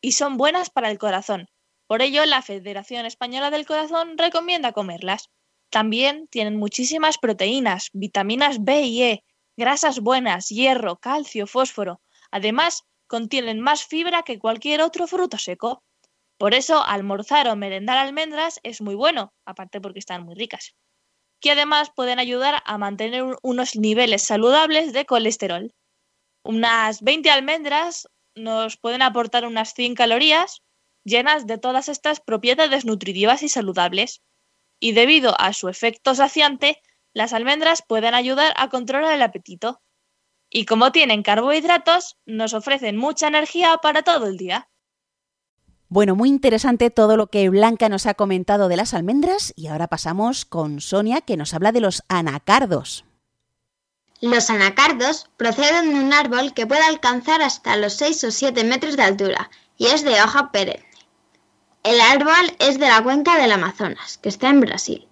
y 0.00 0.12
son 0.12 0.36
buenas 0.36 0.70
para 0.70 0.90
el 0.90 0.98
corazón. 0.98 1.48
Por 1.86 2.02
ello, 2.02 2.24
la 2.24 2.42
Federación 2.42 3.04
Española 3.04 3.50
del 3.50 3.66
Corazón 3.66 4.16
recomienda 4.16 4.72
comerlas. 4.72 5.28
También 5.70 6.28
tienen 6.28 6.56
muchísimas 6.56 7.18
proteínas, 7.18 7.90
vitaminas 7.92 8.62
B 8.62 8.82
y 8.82 9.02
E, 9.02 9.24
grasas 9.56 10.00
buenas, 10.00 10.48
hierro, 10.48 10.96
calcio, 10.96 11.46
fósforo. 11.46 12.00
Además, 12.30 12.84
contienen 13.06 13.60
más 13.60 13.84
fibra 13.84 14.22
que 14.22 14.38
cualquier 14.38 14.82
otro 14.82 15.06
fruto 15.06 15.36
seco. 15.36 15.82
Por 16.38 16.54
eso, 16.54 16.82
almorzar 16.84 17.48
o 17.48 17.56
merendar 17.56 17.98
almendras 17.98 18.60
es 18.62 18.80
muy 18.80 18.94
bueno, 18.94 19.34
aparte 19.44 19.80
porque 19.80 19.98
están 19.98 20.24
muy 20.24 20.34
ricas. 20.34 20.74
Que 21.40 21.50
además 21.50 21.90
pueden 21.94 22.18
ayudar 22.18 22.62
a 22.64 22.78
mantener 22.78 23.24
unos 23.42 23.76
niveles 23.76 24.22
saludables 24.22 24.92
de 24.92 25.06
colesterol. 25.06 25.74
Unas 26.44 27.02
20 27.02 27.30
almendras 27.30 28.08
nos 28.34 28.76
pueden 28.76 29.02
aportar 29.02 29.46
unas 29.46 29.74
100 29.74 29.94
calorías 29.94 30.62
llenas 31.04 31.46
de 31.46 31.58
todas 31.58 31.88
estas 31.88 32.20
propiedades 32.20 32.84
nutritivas 32.84 33.42
y 33.42 33.48
saludables. 33.48 34.22
Y 34.78 34.92
debido 34.92 35.38
a 35.40 35.52
su 35.52 35.68
efecto 35.68 36.14
saciante, 36.14 36.80
las 37.12 37.32
almendras 37.32 37.82
pueden 37.86 38.14
ayudar 38.14 38.54
a 38.56 38.68
controlar 38.68 39.14
el 39.14 39.22
apetito. 39.22 39.82
Y 40.48 40.64
como 40.64 40.92
tienen 40.92 41.22
carbohidratos, 41.22 42.18
nos 42.26 42.54
ofrecen 42.54 42.96
mucha 42.96 43.28
energía 43.28 43.78
para 43.82 44.02
todo 44.02 44.26
el 44.26 44.36
día. 44.36 44.68
Bueno, 45.88 46.14
muy 46.14 46.28
interesante 46.28 46.90
todo 46.90 47.16
lo 47.16 47.26
que 47.26 47.48
Blanca 47.48 47.88
nos 47.88 48.06
ha 48.06 48.14
comentado 48.14 48.68
de 48.68 48.76
las 48.76 48.94
almendras 48.94 49.52
y 49.56 49.66
ahora 49.66 49.88
pasamos 49.88 50.44
con 50.44 50.80
Sonia 50.80 51.20
que 51.20 51.36
nos 51.36 51.52
habla 51.52 51.72
de 51.72 51.80
los 51.80 52.04
anacardos. 52.08 53.04
Los 54.20 54.50
anacardos 54.50 55.30
proceden 55.36 55.94
de 55.94 56.00
un 56.00 56.12
árbol 56.12 56.52
que 56.52 56.66
puede 56.66 56.82
alcanzar 56.82 57.40
hasta 57.40 57.76
los 57.76 57.94
6 57.94 58.24
o 58.24 58.30
7 58.30 58.64
metros 58.64 58.96
de 58.96 59.02
altura 59.02 59.50
y 59.78 59.86
es 59.86 60.04
de 60.04 60.20
hoja 60.20 60.52
perenne. 60.52 60.84
El 61.82 61.98
árbol 62.00 62.54
es 62.58 62.78
de 62.78 62.88
la 62.88 63.02
cuenca 63.02 63.38
del 63.38 63.52
Amazonas, 63.52 64.18
que 64.18 64.28
está 64.28 64.50
en 64.50 64.60
Brasil. 64.60 65.08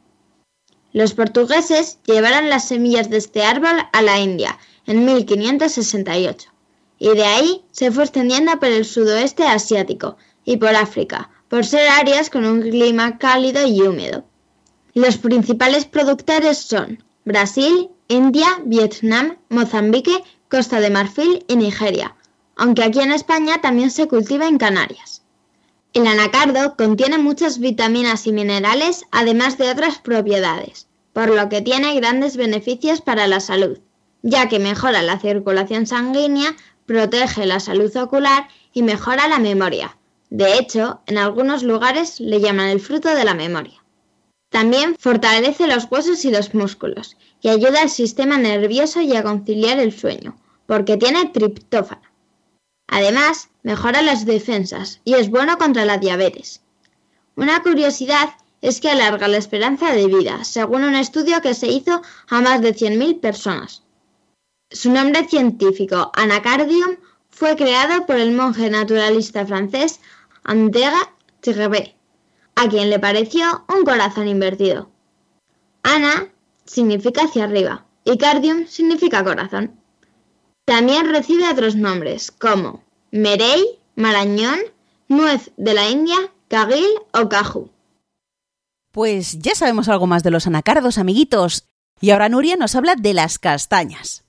Los 0.93 1.15
portugueses 1.15 1.99
llevaron 2.05 2.51
las 2.51 2.69
semillas 2.69 3.09
de 3.09 3.17
este 3.17 3.43
árbol 3.43 3.79
a 3.93 4.03
la 4.03 4.19
India 4.19 4.59
en 4.87 5.07
1568 5.07 6.51
y 6.99 7.09
de 7.09 7.25
ahí 7.25 7.65
se 7.71 7.91
fue 7.91 8.05
extendiendo 8.05 8.59
por 8.59 8.69
el 8.69 8.85
sudoeste 8.85 9.45
asiático 9.45 10.19
y 10.45 10.59
por 10.59 10.75
África, 10.75 11.31
por 11.49 11.65
ser 11.65 11.89
áreas 11.89 12.29
con 12.29 12.45
un 12.45 12.61
clima 12.61 13.17
cálido 13.19 13.67
y 13.67 13.81
húmedo. 13.81 14.25
Los 14.95 15.17
principales 15.17 15.87
productores 15.87 16.59
son 16.59 17.03
Brasil, 17.25 17.91
India, 18.11 18.63
Vietnam, 18.65 19.37
Mozambique, 19.51 20.25
Costa 20.49 20.81
de 20.81 20.89
Marfil 20.89 21.45
y 21.47 21.57
Nigeria, 21.57 22.17
aunque 22.57 22.83
aquí 22.83 23.01
en 23.01 23.13
España 23.13 23.61
también 23.61 23.91
se 23.91 24.09
cultiva 24.09 24.49
en 24.49 24.57
Canarias. 24.57 25.23
El 25.93 26.07
anacardo 26.07 26.75
contiene 26.75 27.19
muchas 27.19 27.59
vitaminas 27.59 28.27
y 28.27 28.33
minerales, 28.33 29.05
además 29.11 29.59
de 29.59 29.71
otras 29.71 29.99
propiedades, 29.99 30.87
por 31.13 31.29
lo 31.29 31.51
que 31.51 31.61
tiene 31.61 31.95
grandes 31.97 32.39
beneficios 32.39 33.03
para 33.03 33.27
la 33.27 33.41
salud, 33.41 33.79
ya 34.23 34.49
que 34.49 34.59
mejora 34.59 35.03
la 35.03 35.21
circulación 35.21 35.87
sanguínea, 35.87 36.57
protege 36.87 37.45
la 37.45 37.61
salud 37.61 37.95
ocular 37.95 38.49
y 38.73 38.85
mejora 38.85 39.29
la 39.29 39.39
memoria. 39.39 39.99
De 40.31 40.57
hecho, 40.57 41.03
en 41.07 41.19
algunos 41.19 41.63
lugares 41.63 42.21
le 42.21 42.41
llaman 42.41 42.71
el 42.71 42.81
fruto 42.81 43.15
de 43.15 43.25
la 43.25 43.35
memoria. 43.35 43.85
También 44.49 44.97
fortalece 44.99 45.67
los 45.67 45.89
huesos 45.91 46.25
y 46.25 46.31
los 46.31 46.55
músculos 46.55 47.19
y 47.41 47.49
ayuda 47.49 47.83
al 47.83 47.91
sistema 47.91 48.39
nervioso 48.39 49.01
y 49.01 49.15
a 49.17 49.23
conciliar 49.23 49.79
el 49.79 49.93
sueño, 49.93 50.37
porque 50.67 50.97
tiene 50.97 51.27
triptófano. 51.27 52.03
Además, 52.89 53.51
mejora 53.63 54.03
las 54.03 54.25
defensas 54.25 55.01
y 55.05 55.15
es 55.15 55.31
bueno 55.31 55.59
contra 55.59 55.85
la 55.85 55.99
diabetes. 55.99 56.63
Una 57.37 57.63
curiosidad 57.63 58.31
es 58.61 58.81
que 58.81 58.91
alarga 58.91 59.29
la 59.29 59.37
esperanza 59.37 59.93
de 59.93 60.07
vida, 60.07 60.45
según 60.45 60.85
un 60.85 60.95
estudio 60.95 61.41
que 61.41 61.55
se 61.55 61.69
hizo 61.69 62.03
a 62.29 62.41
más 62.41 62.61
de 62.61 62.75
100.000 62.75 63.21
personas. 63.21 63.83
Su 64.71 64.91
nombre 64.91 65.29
científico, 65.29 66.11
Anacardium, 66.15 66.97
fue 67.31 67.57
creado 67.57 68.05
por 68.07 68.17
el 68.17 68.33
monje 68.33 68.69
naturalista 68.69 69.47
francés 69.47 70.01
André 70.43 70.91
Thierry 71.41 71.95
a 72.57 72.69
quien 72.69 72.91
le 72.91 72.99
pareció 72.99 73.65
un 73.69 73.85
corazón 73.85 74.27
invertido. 74.27 74.91
Ana 75.85 76.27
significa 76.69 77.23
hacia 77.25 77.45
arriba 77.45 77.87
y 78.05 78.17
cardium 78.19 78.67
significa 78.67 79.25
corazón. 79.25 79.81
También 80.65 81.09
recibe 81.09 81.49
otros 81.49 81.77
nombres 81.77 82.31
como 82.31 82.85
merey, 83.11 83.65
marañón, 83.97 84.59
nuez 85.09 85.51
de 85.57 85.75
la 85.75 85.89
India, 85.89 86.17
cagil 86.49 86.87
o 87.13 87.29
caju. 87.29 87.71
Pues 88.93 89.39
ya 89.39 89.55
sabemos 89.55 89.89
algo 89.89 90.07
más 90.07 90.23
de 90.23 90.31
los 90.31 90.47
anacardos, 90.47 90.99
amiguitos. 90.99 91.65
Y 92.01 92.11
ahora 92.11 92.29
Nuria 92.29 92.57
nos 92.57 92.75
habla 92.75 92.95
de 92.97 93.15
las 93.15 93.39
castañas. 93.39 94.25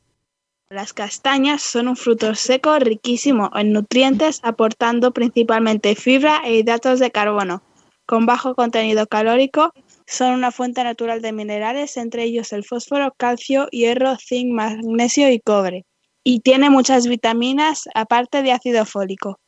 Las 0.69 0.93
castañas 0.93 1.62
son 1.62 1.88
un 1.88 1.95
fruto 1.95 2.36
seco 2.36 2.78
riquísimo 2.78 3.49
en 3.56 3.73
nutrientes, 3.73 4.39
aportando 4.43 5.12
principalmente 5.12 5.95
fibra 5.95 6.41
e 6.45 6.58
hidratos 6.58 6.99
de 6.99 7.12
carbono, 7.12 7.63
con 8.06 8.25
bajo 8.25 8.54
contenido 8.54 9.08
calórico, 9.08 9.73
son 10.10 10.34
una 10.34 10.52
fuente 10.52 10.84
natural 10.84 11.22
de 11.22 11.32
minerales, 11.32 11.95
entre 11.95 12.24
ellos 12.24 12.52
el 12.52 12.65
fósforo, 12.65 13.13
calcio, 13.15 13.67
hierro, 13.69 14.17
zinc, 14.17 14.52
magnesio 14.52 15.32
y 15.32 15.39
cobre, 15.39 15.86
y 16.24 16.39
tiene 16.39 16.72
muchas 16.72 17.06
vitaminas 17.06 17.88
aparte 17.93 18.41
de 18.41 18.52
ácido 18.52 18.86
fólico. 18.86 19.39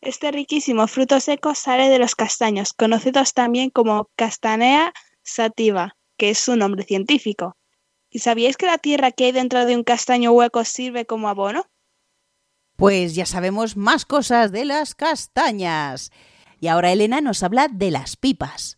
Este 0.00 0.30
riquísimo 0.30 0.86
fruto 0.86 1.18
seco 1.18 1.56
sale 1.56 1.88
de 1.88 1.98
los 1.98 2.14
castaños, 2.14 2.74
conocidos 2.74 3.34
también 3.34 3.70
como 3.70 4.08
Castanea 4.14 4.92
sativa, 5.24 5.96
que 6.16 6.30
es 6.30 6.38
su 6.38 6.54
nombre 6.54 6.84
científico. 6.84 7.56
¿Y 8.08 8.20
sabíais 8.20 8.56
que 8.56 8.66
la 8.66 8.78
tierra 8.78 9.10
que 9.10 9.24
hay 9.24 9.32
dentro 9.32 9.66
de 9.66 9.74
un 9.74 9.82
castaño 9.82 10.30
hueco 10.30 10.64
sirve 10.64 11.06
como 11.06 11.28
abono? 11.28 11.64
Pues 12.76 13.16
ya 13.16 13.26
sabemos 13.26 13.76
más 13.76 14.04
cosas 14.04 14.52
de 14.52 14.64
las 14.64 14.94
castañas. 14.94 16.12
Y 16.60 16.68
ahora 16.68 16.92
Elena 16.92 17.20
nos 17.20 17.42
habla 17.42 17.66
de 17.66 17.90
las 17.90 18.16
pipas. 18.16 18.75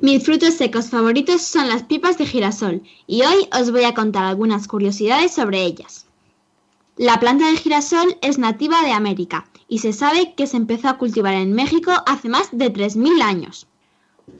Mis 0.00 0.24
frutos 0.24 0.54
secos 0.54 0.88
favoritos 0.88 1.42
son 1.42 1.68
las 1.68 1.82
pipas 1.82 2.16
de 2.18 2.26
girasol 2.26 2.82
y 3.06 3.22
hoy 3.22 3.48
os 3.58 3.70
voy 3.70 3.84
a 3.84 3.94
contar 3.94 4.24
algunas 4.24 4.66
curiosidades 4.66 5.34
sobre 5.34 5.62
ellas. 5.62 6.06
La 6.96 7.20
planta 7.20 7.50
de 7.50 7.56
girasol 7.56 8.16
es 8.22 8.38
nativa 8.38 8.82
de 8.82 8.92
América 8.92 9.48
y 9.68 9.78
se 9.78 9.92
sabe 9.92 10.34
que 10.34 10.46
se 10.46 10.56
empezó 10.56 10.88
a 10.88 10.98
cultivar 10.98 11.34
en 11.34 11.52
México 11.52 11.92
hace 12.06 12.28
más 12.28 12.48
de 12.52 12.72
3.000 12.72 13.22
años. 13.22 13.66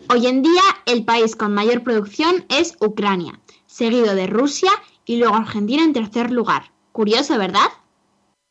Hoy 0.09 0.26
en 0.26 0.42
día 0.42 0.62
el 0.87 1.04
país 1.04 1.37
con 1.37 1.54
mayor 1.54 1.83
producción 1.83 2.44
es 2.48 2.76
Ucrania, 2.80 3.40
seguido 3.66 4.14
de 4.14 4.26
Rusia 4.26 4.70
y 5.04 5.16
luego 5.16 5.35
Argentina 5.35 5.85
en 5.85 5.92
tercer 5.92 6.30
lugar. 6.30 6.72
Curioso, 6.92 7.38
¿verdad? 7.38 7.68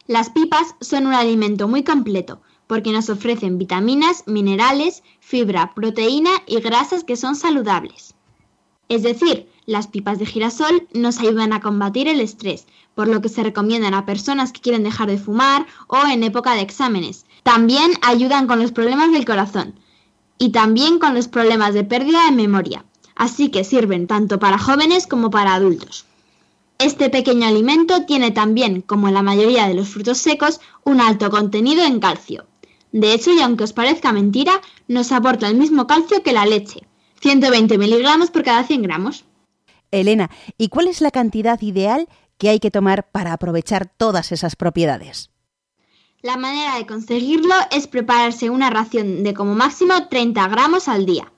Las 0.08 0.30
pipas 0.30 0.76
son 0.82 1.08
un 1.08 1.14
alimento 1.14 1.68
muy 1.68 1.84
completo, 1.84 2.42
porque 2.70 2.92
nos 2.92 3.10
ofrecen 3.10 3.58
vitaminas, 3.58 4.24
minerales, 4.28 5.02
fibra, 5.20 5.74
proteína 5.74 6.30
y 6.46 6.60
grasas 6.60 7.04
que 7.04 7.16
son 7.16 7.36
saludables. 7.36 8.14
Es 8.90 9.02
decir, 9.02 9.50
las 9.66 9.88
pipas 9.88 10.20
de 10.20 10.28
girasol 10.28 10.88
nos 10.94 11.18
ayudan 11.18 11.52
a 11.52 11.62
combatir 11.62 12.08
el 12.08 12.22
estrés, 12.22 12.68
por 12.94 13.08
lo 13.08 13.22
que 13.22 13.30
se 13.30 13.42
recomiendan 13.42 13.96
a 13.96 14.06
personas 14.06 14.52
que 14.52 14.62
quieren 14.62 14.84
dejar 14.84 15.10
de 15.10 15.18
fumar 15.18 15.66
o 15.88 15.98
en 16.06 16.22
época 16.22 16.54
de 16.54 16.62
exámenes. 16.62 17.26
También 17.42 17.90
ayudan 18.04 18.46
con 18.46 18.60
los 18.60 18.72
problemas 18.72 19.12
del 19.12 19.26
corazón 19.26 19.74
y 20.38 20.52
también 20.52 21.00
con 21.00 21.16
los 21.16 21.28
problemas 21.28 21.74
de 21.74 21.86
pérdida 21.86 22.24
de 22.26 22.34
memoria, 22.34 22.86
así 23.16 23.50
que 23.50 23.64
sirven 23.64 24.06
tanto 24.06 24.38
para 24.38 24.60
jóvenes 24.60 25.08
como 25.08 25.32
para 25.32 25.56
adultos. 25.56 26.06
Este 26.78 27.10
pequeño 27.10 27.48
alimento 27.48 28.06
tiene 28.06 28.30
también, 28.30 28.82
como 28.82 29.10
la 29.10 29.24
mayoría 29.24 29.68
de 29.68 29.74
los 29.74 29.90
frutos 29.90 30.20
secos, 30.20 30.62
un 30.84 31.02
alto 31.02 31.32
contenido 31.32 31.84
en 31.84 32.00
calcio. 32.00 32.46
De 32.92 33.14
hecho, 33.14 33.32
y 33.32 33.42
aunque 33.42 33.64
os 33.64 33.74
parezca 33.74 34.12
mentira, 34.12 34.54
nos 34.88 35.12
aporta 35.12 35.48
el 35.48 35.56
mismo 35.56 35.86
calcio 35.88 36.24
que 36.24 36.34
la 36.34 36.46
leche, 36.46 36.88
120 37.22 37.78
miligramos 37.78 38.32
por 38.32 38.44
cada 38.44 38.64
100 38.64 38.82
gramos. 38.82 39.26
Elena, 39.92 40.30
¿y 40.58 40.70
cuál 40.70 40.88
es 40.88 41.02
la 41.02 41.12
cantidad 41.12 41.62
ideal 41.62 42.08
que 42.38 42.50
hay 42.50 42.60
que 42.60 42.72
tomar 42.72 43.10
para 43.12 43.34
aprovechar 43.34 43.92
todas 43.98 44.32
esas 44.32 44.56
propiedades? 44.56 45.30
La 46.22 46.36
manera 46.36 46.76
de 46.76 46.86
conseguirlo 46.86 47.54
es 47.72 47.88
prepararse 47.88 48.50
una 48.50 48.70
ración 48.70 49.24
de 49.24 49.34
como 49.34 49.56
máximo 49.56 50.08
30 50.10 50.48
gramos 50.50 50.88
al 50.88 51.06
día. 51.06 51.32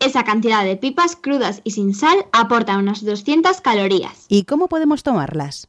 Esa 0.00 0.24
cantidad 0.24 0.64
de 0.64 0.76
pipas 0.76 1.16
crudas 1.16 1.60
y 1.64 1.72
sin 1.72 1.94
sal 1.94 2.26
aporta 2.32 2.78
unas 2.78 3.04
200 3.04 3.60
calorías. 3.60 4.24
¿Y 4.28 4.44
cómo 4.44 4.68
podemos 4.68 5.02
tomarlas? 5.02 5.68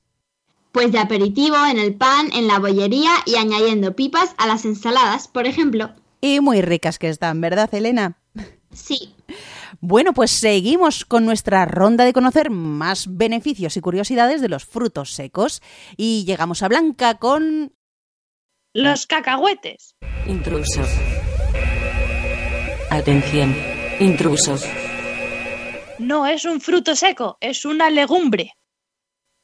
Pues 0.73 0.91
de 0.91 0.97
aperitivo, 0.97 1.55
en 1.69 1.77
el 1.77 1.93
pan, 1.93 2.29
en 2.33 2.47
la 2.47 2.57
bollería 2.57 3.11
y 3.27 3.35
añadiendo 3.35 3.95
pipas 3.95 4.33
a 4.37 4.47
las 4.47 4.65
ensaladas, 4.65 5.27
por 5.27 5.45
ejemplo. 5.45 5.91
Y 6.19 6.39
muy 6.39 6.63
ricas 6.63 6.97
que 6.97 7.09
están, 7.09 7.39
¿verdad, 7.41 7.73
Elena? 7.75 8.17
Sí. 8.71 9.13
Bueno, 9.81 10.13
pues 10.13 10.31
seguimos 10.31 11.05
con 11.05 11.25
nuestra 11.25 11.65
ronda 11.65 12.05
de 12.05 12.13
conocer 12.13 12.49
más 12.49 13.05
beneficios 13.07 13.77
y 13.77 13.81
curiosidades 13.81 14.41
de 14.41 14.49
los 14.49 14.65
frutos 14.65 15.13
secos. 15.13 15.61
Y 15.95 16.25
llegamos 16.25 16.63
a 16.63 16.69
Blanca 16.69 17.19
con... 17.19 17.71
Los 18.73 19.05
cacahuetes. 19.05 19.95
Intruso. 20.25 20.81
Atención. 22.89 23.55
Intrusos. 23.99 24.65
No 25.99 26.25
es 26.25 26.45
un 26.45 26.59
fruto 26.59 26.95
seco, 26.95 27.37
es 27.41 27.63
una 27.63 27.91
legumbre. 27.91 28.53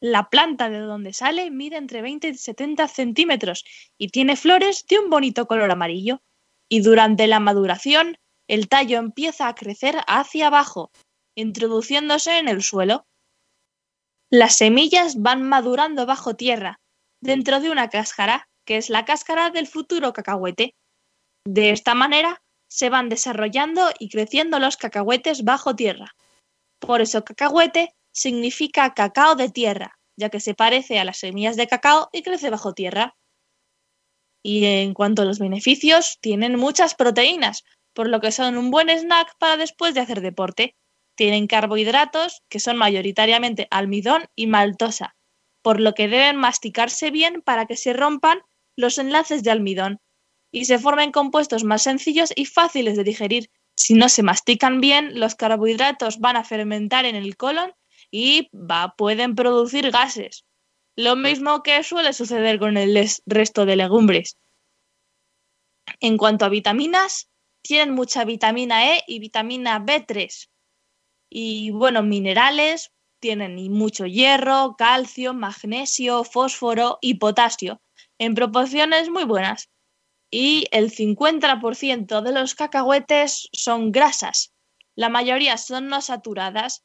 La 0.02 0.30
planta 0.30 0.70
de 0.70 0.80
donde 0.80 1.14
sale 1.14 1.52
mide 1.52 1.76
entre 1.76 2.02
20 2.02 2.30
y 2.30 2.36
70 2.36 2.88
centímetros 2.88 3.66
y 3.98 4.10
tiene 4.10 4.38
flores 4.38 4.86
de 4.88 5.00
un 5.00 5.10
bonito 5.10 5.46
color 5.46 5.72
amarillo. 5.72 6.22
Y 6.70 6.82
durante 6.82 7.28
la 7.28 7.40
maduración, 7.40 8.18
el 8.48 8.70
tallo 8.70 8.98
empieza 8.98 9.48
a 9.48 9.56
crecer 9.56 9.98
hacia 10.08 10.48
abajo, 10.48 10.92
introduciéndose 11.36 12.38
en 12.38 12.48
el 12.48 12.64
suelo. 12.64 13.08
Las 14.32 14.58
semillas 14.58 15.22
van 15.22 15.42
madurando 15.44 16.06
bajo 16.06 16.36
tierra, 16.36 16.80
dentro 17.22 17.60
de 17.60 17.70
una 17.70 17.90
cáscara, 17.90 18.48
que 18.66 18.78
es 18.78 18.90
la 18.90 19.04
cáscara 19.04 19.50
del 19.50 19.68
futuro 19.68 20.14
cacahuete. 20.14 20.76
De 21.46 21.72
esta 21.72 21.96
manera, 21.96 22.42
se 22.70 22.90
van 22.90 23.10
desarrollando 23.10 23.90
y 23.98 24.10
creciendo 24.10 24.60
los 24.60 24.78
cacahuetes 24.78 25.44
bajo 25.44 25.76
tierra. 25.76 26.16
Por 26.80 27.02
eso 27.02 27.26
cacahuete 27.26 27.96
significa 28.20 28.94
cacao 28.94 29.36
de 29.36 29.50
tierra, 29.50 29.98
ya 30.18 30.30
que 30.30 30.42
se 30.42 30.54
parece 30.54 31.00
a 31.00 31.06
las 31.06 31.20
semillas 31.20 31.56
de 31.56 31.68
cacao 31.68 32.10
y 32.12 32.22
crece 32.22 32.50
bajo 32.50 32.74
tierra. 32.74 33.16
Y 34.44 34.66
en 34.66 34.94
cuanto 34.94 35.22
a 35.22 35.26
los 35.26 35.40
beneficios, 35.40 36.18
tienen 36.20 36.58
muchas 36.58 36.96
proteínas, 36.96 37.64
por 37.94 38.10
lo 38.10 38.20
que 38.20 38.32
son 38.32 38.58
un 38.58 38.72
buen 38.72 38.90
snack 38.90 39.38
para 39.40 39.56
después 39.56 39.94
de 39.94 40.02
hacer 40.02 40.20
deporte. 40.20 40.76
Tienen 41.16 41.48
carbohidratos, 41.48 42.44
que 42.50 42.60
son 42.60 42.76
mayoritariamente 42.76 43.68
almidón 43.72 44.26
y 44.36 44.48
maltosa, 44.48 45.16
por 45.62 45.80
lo 45.80 45.94
que 45.94 46.10
deben 46.10 46.36
masticarse 46.36 47.12
bien 47.12 47.42
para 47.42 47.68
que 47.68 47.78
se 47.78 47.94
rompan 47.94 48.42
los 48.76 48.98
enlaces 48.98 49.44
de 49.44 49.52
almidón 49.52 50.02
y 50.52 50.66
se 50.66 50.80
formen 50.80 51.12
compuestos 51.12 51.64
más 51.64 51.84
sencillos 51.84 52.34
y 52.36 52.46
fáciles 52.46 52.98
de 52.98 53.04
digerir. 53.04 53.50
Si 53.78 53.94
no 53.94 54.10
se 54.10 54.24
mastican 54.24 54.82
bien, 54.82 55.20
los 55.20 55.36
carbohidratos 55.36 56.20
van 56.20 56.36
a 56.36 56.44
fermentar 56.44 57.06
en 57.06 57.16
el 57.16 57.38
colon 57.38 57.74
y 58.12 58.50
va, 58.54 58.94
pueden 58.98 59.36
producir 59.36 59.92
gases. 59.92 60.46
Lo 60.96 61.16
mismo 61.16 61.64
que 61.64 61.84
suele 61.84 62.14
suceder 62.14 62.60
con 62.60 62.78
el 62.78 63.10
resto 63.26 63.66
de 63.66 63.76
legumbres. 63.76 64.38
En 66.00 66.18
cuanto 66.18 66.46
a 66.46 66.50
vitaminas, 66.50 67.30
tienen 67.62 67.94
mucha 67.94 68.26
vitamina 68.26 68.96
E 68.96 69.04
y 69.08 69.20
vitamina 69.20 69.80
B3. 69.80 70.50
Y 71.30 71.72
bueno, 71.72 72.04
minerales, 72.04 72.92
tienen 73.20 73.56
mucho 73.72 74.06
hierro, 74.06 74.76
calcio, 74.78 75.34
magnesio, 75.34 76.24
fósforo 76.24 76.98
y 77.02 77.16
potasio, 77.16 77.82
en 78.18 78.34
proporciones 78.34 79.10
muy 79.10 79.26
buenas. 79.26 79.70
Y 80.32 80.66
el 80.72 80.92
50% 80.92 82.22
de 82.22 82.32
los 82.32 82.56
cacahuetes 82.56 83.50
son 83.52 83.92
grasas. 83.92 84.54
La 84.96 85.10
mayoría 85.10 85.58
son 85.58 85.88
no 85.88 86.02
saturadas 86.02 86.84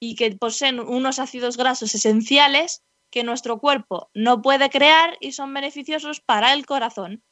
y 0.00 0.16
que 0.16 0.34
poseen 0.34 0.80
unos 0.80 1.18
ácidos 1.18 1.56
grasos 1.56 1.94
esenciales 1.94 2.82
que 3.10 3.22
nuestro 3.22 3.58
cuerpo 3.58 4.10
no 4.14 4.40
puede 4.40 4.70
crear 4.70 5.16
y 5.20 5.32
son 5.32 5.52
beneficiosos 5.52 6.20
para 6.20 6.52
el 6.54 6.64
corazón. 6.64 7.22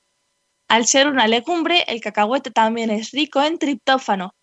Al 0.68 0.86
ser 0.86 1.08
una 1.08 1.26
legumbre, 1.26 1.84
el 1.88 2.00
cacahuete 2.00 2.50
también 2.50 2.90
es 2.90 3.10
rico 3.12 3.42
en 3.42 3.58
triptófano, 3.58 4.34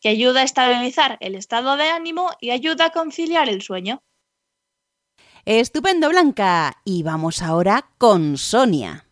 que 0.00 0.08
ayuda 0.08 0.40
a 0.40 0.44
estabilizar 0.44 1.18
el 1.20 1.34
estado 1.34 1.76
de 1.76 1.90
ánimo 1.90 2.30
y 2.40 2.50
ayuda 2.50 2.86
a 2.86 2.90
conciliar 2.90 3.48
el 3.48 3.60
sueño. 3.60 4.02
Estupendo, 5.44 6.08
Blanca. 6.08 6.80
Y 6.84 7.02
vamos 7.02 7.42
ahora 7.42 7.90
con 7.98 8.38
Sonia. 8.38 9.06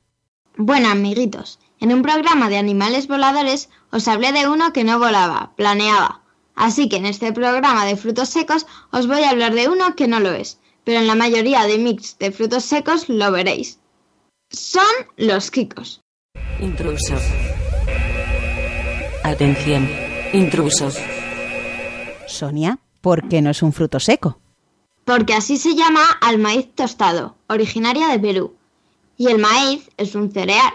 Bueno, 0.57 0.89
amiguitos, 0.89 1.59
en 1.79 1.93
un 1.93 2.01
programa 2.01 2.49
de 2.49 2.57
animales 2.57 3.07
voladores 3.07 3.69
os 3.91 4.09
hablé 4.09 4.33
de 4.33 4.49
uno 4.49 4.73
que 4.73 4.85
no 4.85 4.99
volaba, 4.99 5.53
planeaba. 5.57 6.22
Así 6.55 6.89
que 6.89 6.97
en 6.97 7.07
este 7.07 7.33
programa 7.33 7.85
de 7.85 7.97
frutos 7.97 8.29
secos 8.29 8.67
os 8.91 9.07
voy 9.07 9.23
a 9.23 9.31
hablar 9.31 9.55
de 9.55 9.69
uno 9.69 9.97
que 9.97 10.07
no 10.07 10.21
lo 10.21 10.33
es, 10.33 10.59
pero 10.85 10.99
en 10.99 11.07
la 11.07 11.15
mayoría 11.15 11.65
de 11.67 11.79
mix 11.79 12.19
de 12.19 12.31
frutos 12.33 12.65
secos 12.65 13.09
lo 13.09 13.33
veréis. 13.33 13.79
Son 14.51 14.85
los 15.17 15.51
kikos. 15.51 16.01
Intruso. 16.61 17.15
Atención. 19.25 19.89
Intrusos. 20.33 20.99
Sonia, 22.27 22.79
¿por 23.01 23.29
qué 23.29 23.41
no 23.41 23.51
es 23.51 23.63
un 23.63 23.73
fruto 23.73 23.99
seco? 24.01 24.39
Porque 25.05 25.35
así 25.35 25.57
se 25.57 25.75
llama 25.75 26.03
al 26.21 26.39
maíz 26.39 26.75
tostado, 26.75 27.37
originaria 27.49 28.09
de 28.09 28.19
Perú. 28.19 28.55
Y 29.17 29.29
el 29.29 29.39
maíz 29.39 29.91
es 29.97 30.15
un 30.15 30.31
cereal. 30.31 30.73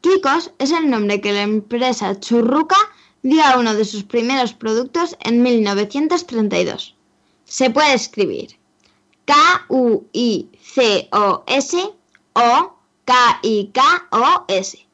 Kikos 0.00 0.52
es 0.58 0.70
el 0.70 0.88
nombre 0.90 1.20
que 1.20 1.32
la 1.32 1.42
empresa 1.42 2.18
Churruca 2.18 2.76
dio 3.22 3.42
a 3.44 3.58
uno 3.58 3.74
de 3.74 3.84
sus 3.84 4.04
primeros 4.04 4.52
productos 4.52 5.16
en 5.20 5.42
1932. 5.42 6.94
Se 7.44 7.70
puede 7.70 7.94
escribir 7.94 8.58
K-U-I-C-O-S 9.24 10.50
o 12.34 12.74
K-I-K-O-S. 13.04 14.86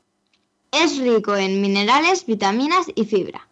Es 0.72 0.98
rico 0.98 1.36
en 1.36 1.60
minerales, 1.60 2.26
vitaminas 2.26 2.86
y 2.94 3.04
fibra. 3.04 3.48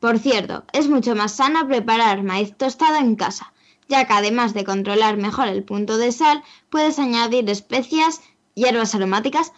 Por 0.00 0.18
cierto, 0.18 0.64
es 0.72 0.88
mucho 0.88 1.14
más 1.14 1.36
sano 1.36 1.66
preparar 1.66 2.22
maíz 2.22 2.54
tostado 2.56 2.96
en 2.96 3.16
casa, 3.16 3.52
ya 3.88 4.06
que 4.06 4.12
además 4.12 4.52
de 4.52 4.64
controlar 4.64 5.16
mejor 5.16 5.48
el 5.48 5.64
punto 5.64 5.96
de 5.96 6.12
sal, 6.12 6.42
puedes 6.68 6.98
añadir 6.98 7.48
especias, 7.48 8.20
hierbas 8.54 8.94
aromáticas 8.94 9.52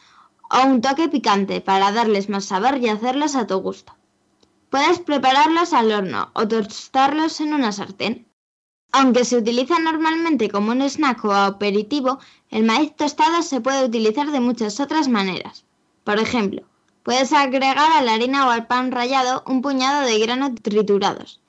o 0.50 0.66
un 0.66 0.80
toque 0.80 1.08
picante 1.08 1.60
para 1.60 1.92
darles 1.92 2.28
más 2.28 2.44
sabor 2.44 2.78
y 2.78 2.88
hacerlos 2.88 3.34
a 3.34 3.46
tu 3.46 3.58
gusto. 3.58 3.94
Puedes 4.70 4.98
prepararlos 5.00 5.72
al 5.72 5.92
horno 5.92 6.30
o 6.34 6.46
tostarlos 6.46 7.40
en 7.40 7.54
una 7.54 7.72
sartén. 7.72 8.28
Aunque 8.92 9.24
se 9.24 9.36
utiliza 9.36 9.78
normalmente 9.78 10.50
como 10.50 10.72
un 10.72 10.82
snack 10.82 11.24
o 11.24 11.32
aperitivo, 11.32 12.18
el 12.50 12.64
maíz 12.64 12.94
tostado 12.96 13.42
se 13.42 13.60
puede 13.60 13.84
utilizar 13.84 14.30
de 14.30 14.40
muchas 14.40 14.80
otras 14.80 15.08
maneras. 15.08 15.64
Por 16.04 16.18
ejemplo, 16.18 16.62
Puedes 17.08 17.32
agregar 17.32 17.78
a 17.78 18.02
la 18.02 18.12
harina 18.12 18.46
o 18.46 18.50
al 18.50 18.66
pan 18.66 18.92
rallado 18.92 19.42
un 19.46 19.62
puñado 19.62 20.04
de 20.04 20.18
granos 20.18 20.50
triturados 20.60 21.40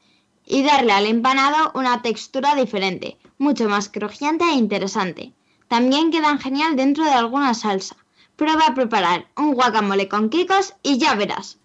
y 0.45 0.63
darle 0.63 0.93
al 0.93 1.05
empanado 1.05 1.73
una 1.75 2.01
textura 2.01 2.55
diferente, 2.55 3.17
mucho 3.37 3.67
más 3.67 3.89
crujiente 3.89 4.45
e 4.45 4.53
interesante. 4.53 5.33
También 5.67 6.11
quedan 6.11 6.39
genial 6.39 6.77
dentro 6.77 7.03
de 7.03 7.11
alguna 7.11 7.53
salsa. 7.53 7.97
Prueba 8.37 8.67
a 8.67 8.73
preparar 8.73 9.27
un 9.35 9.53
guacamole 9.53 10.07
con 10.07 10.29
kikos 10.29 10.75
y 10.81 10.97
ya 10.97 11.15
verás. 11.15 11.58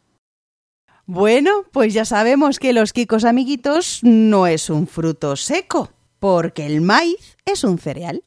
Bueno, 1.06 1.64
pues 1.70 1.92
ya 1.92 2.06
sabemos 2.06 2.58
que 2.58 2.72
los 2.72 2.94
kikos 2.94 3.26
amiguitos 3.26 4.00
no 4.02 4.46
es 4.46 4.70
un 4.70 4.86
fruto 4.86 5.36
seco, 5.36 5.92
porque 6.18 6.64
el 6.64 6.80
maíz 6.80 7.36
es 7.44 7.62
un 7.62 7.78
cereal. 7.78 8.24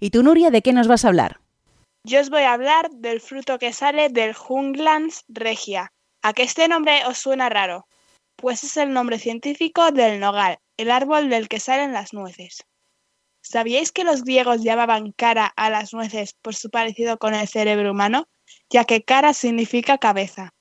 ¿Y 0.00 0.10
tú, 0.10 0.24
Nuria, 0.24 0.50
de 0.50 0.60
qué 0.60 0.72
nos 0.72 0.88
vas 0.88 1.04
a 1.04 1.08
hablar? 1.08 1.40
Yo 2.04 2.20
os 2.20 2.30
voy 2.30 2.42
a 2.42 2.52
hablar 2.52 2.90
del 2.90 3.20
fruto 3.20 3.60
que 3.60 3.72
sale 3.72 4.08
del 4.08 4.34
Junglans 4.34 5.24
regia. 5.28 5.92
¿A 6.22 6.32
qué 6.32 6.42
este 6.42 6.66
nombre 6.66 7.06
os 7.06 7.18
suena 7.18 7.48
raro? 7.48 7.86
Pues 8.34 8.64
es 8.64 8.76
el 8.76 8.92
nombre 8.92 9.20
científico 9.20 9.92
del 9.92 10.18
nogal, 10.18 10.58
el 10.76 10.90
árbol 10.90 11.30
del 11.30 11.48
que 11.48 11.60
salen 11.60 11.92
las 11.92 12.12
nueces. 12.12 12.64
¿Sabíais 13.40 13.92
que 13.92 14.02
los 14.02 14.24
griegos 14.24 14.64
llamaban 14.64 15.12
cara 15.12 15.46
a 15.54 15.70
las 15.70 15.94
nueces 15.94 16.34
por 16.42 16.56
su 16.56 16.70
parecido 16.70 17.18
con 17.18 17.34
el 17.34 17.46
cerebro 17.46 17.92
humano? 17.92 18.26
Ya 18.68 18.84
que 18.84 19.04
cara 19.04 19.32
significa 19.32 19.98
cabeza. 19.98 20.54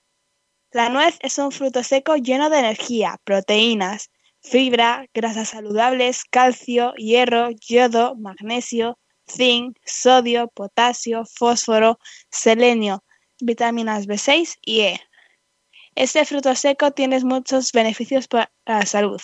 La 0.74 0.90
nuez 0.90 1.20
es 1.20 1.38
un 1.38 1.52
fruto 1.52 1.84
seco 1.84 2.16
lleno 2.16 2.50
de 2.50 2.58
energía, 2.58 3.20
proteínas, 3.24 4.10
fibra, 4.42 5.06
grasas 5.14 5.50
saludables, 5.50 6.24
calcio, 6.24 6.96
hierro, 6.96 7.52
yodo, 7.52 8.16
magnesio, 8.16 8.98
zinc, 9.30 9.78
sodio, 9.86 10.48
potasio, 10.48 11.26
fósforo, 11.26 12.00
selenio, 12.32 13.04
vitaminas 13.40 14.08
B6 14.08 14.58
y 14.64 14.80
E. 14.82 15.02
Este 15.94 16.26
fruto 16.26 16.56
seco 16.56 16.90
tiene 16.90 17.20
muchos 17.20 17.72
beneficios 17.72 18.28
para 18.28 18.52
la 18.66 18.88
salud. 18.88 19.22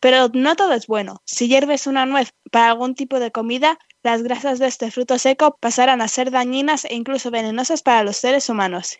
Pero 0.00 0.28
no 0.34 0.54
todo 0.54 0.74
es 0.74 0.86
bueno. 0.86 1.22
Si 1.24 1.48
hierves 1.48 1.86
una 1.86 2.04
nuez 2.04 2.34
para 2.52 2.68
algún 2.68 2.94
tipo 2.94 3.20
de 3.20 3.32
comida, 3.32 3.78
las 4.02 4.22
grasas 4.22 4.58
de 4.58 4.66
este 4.66 4.90
fruto 4.90 5.18
seco 5.18 5.56
pasarán 5.58 6.02
a 6.02 6.08
ser 6.08 6.30
dañinas 6.30 6.84
e 6.84 6.94
incluso 6.94 7.30
venenosas 7.30 7.82
para 7.82 8.04
los 8.04 8.18
seres 8.18 8.50
humanos. 8.50 8.98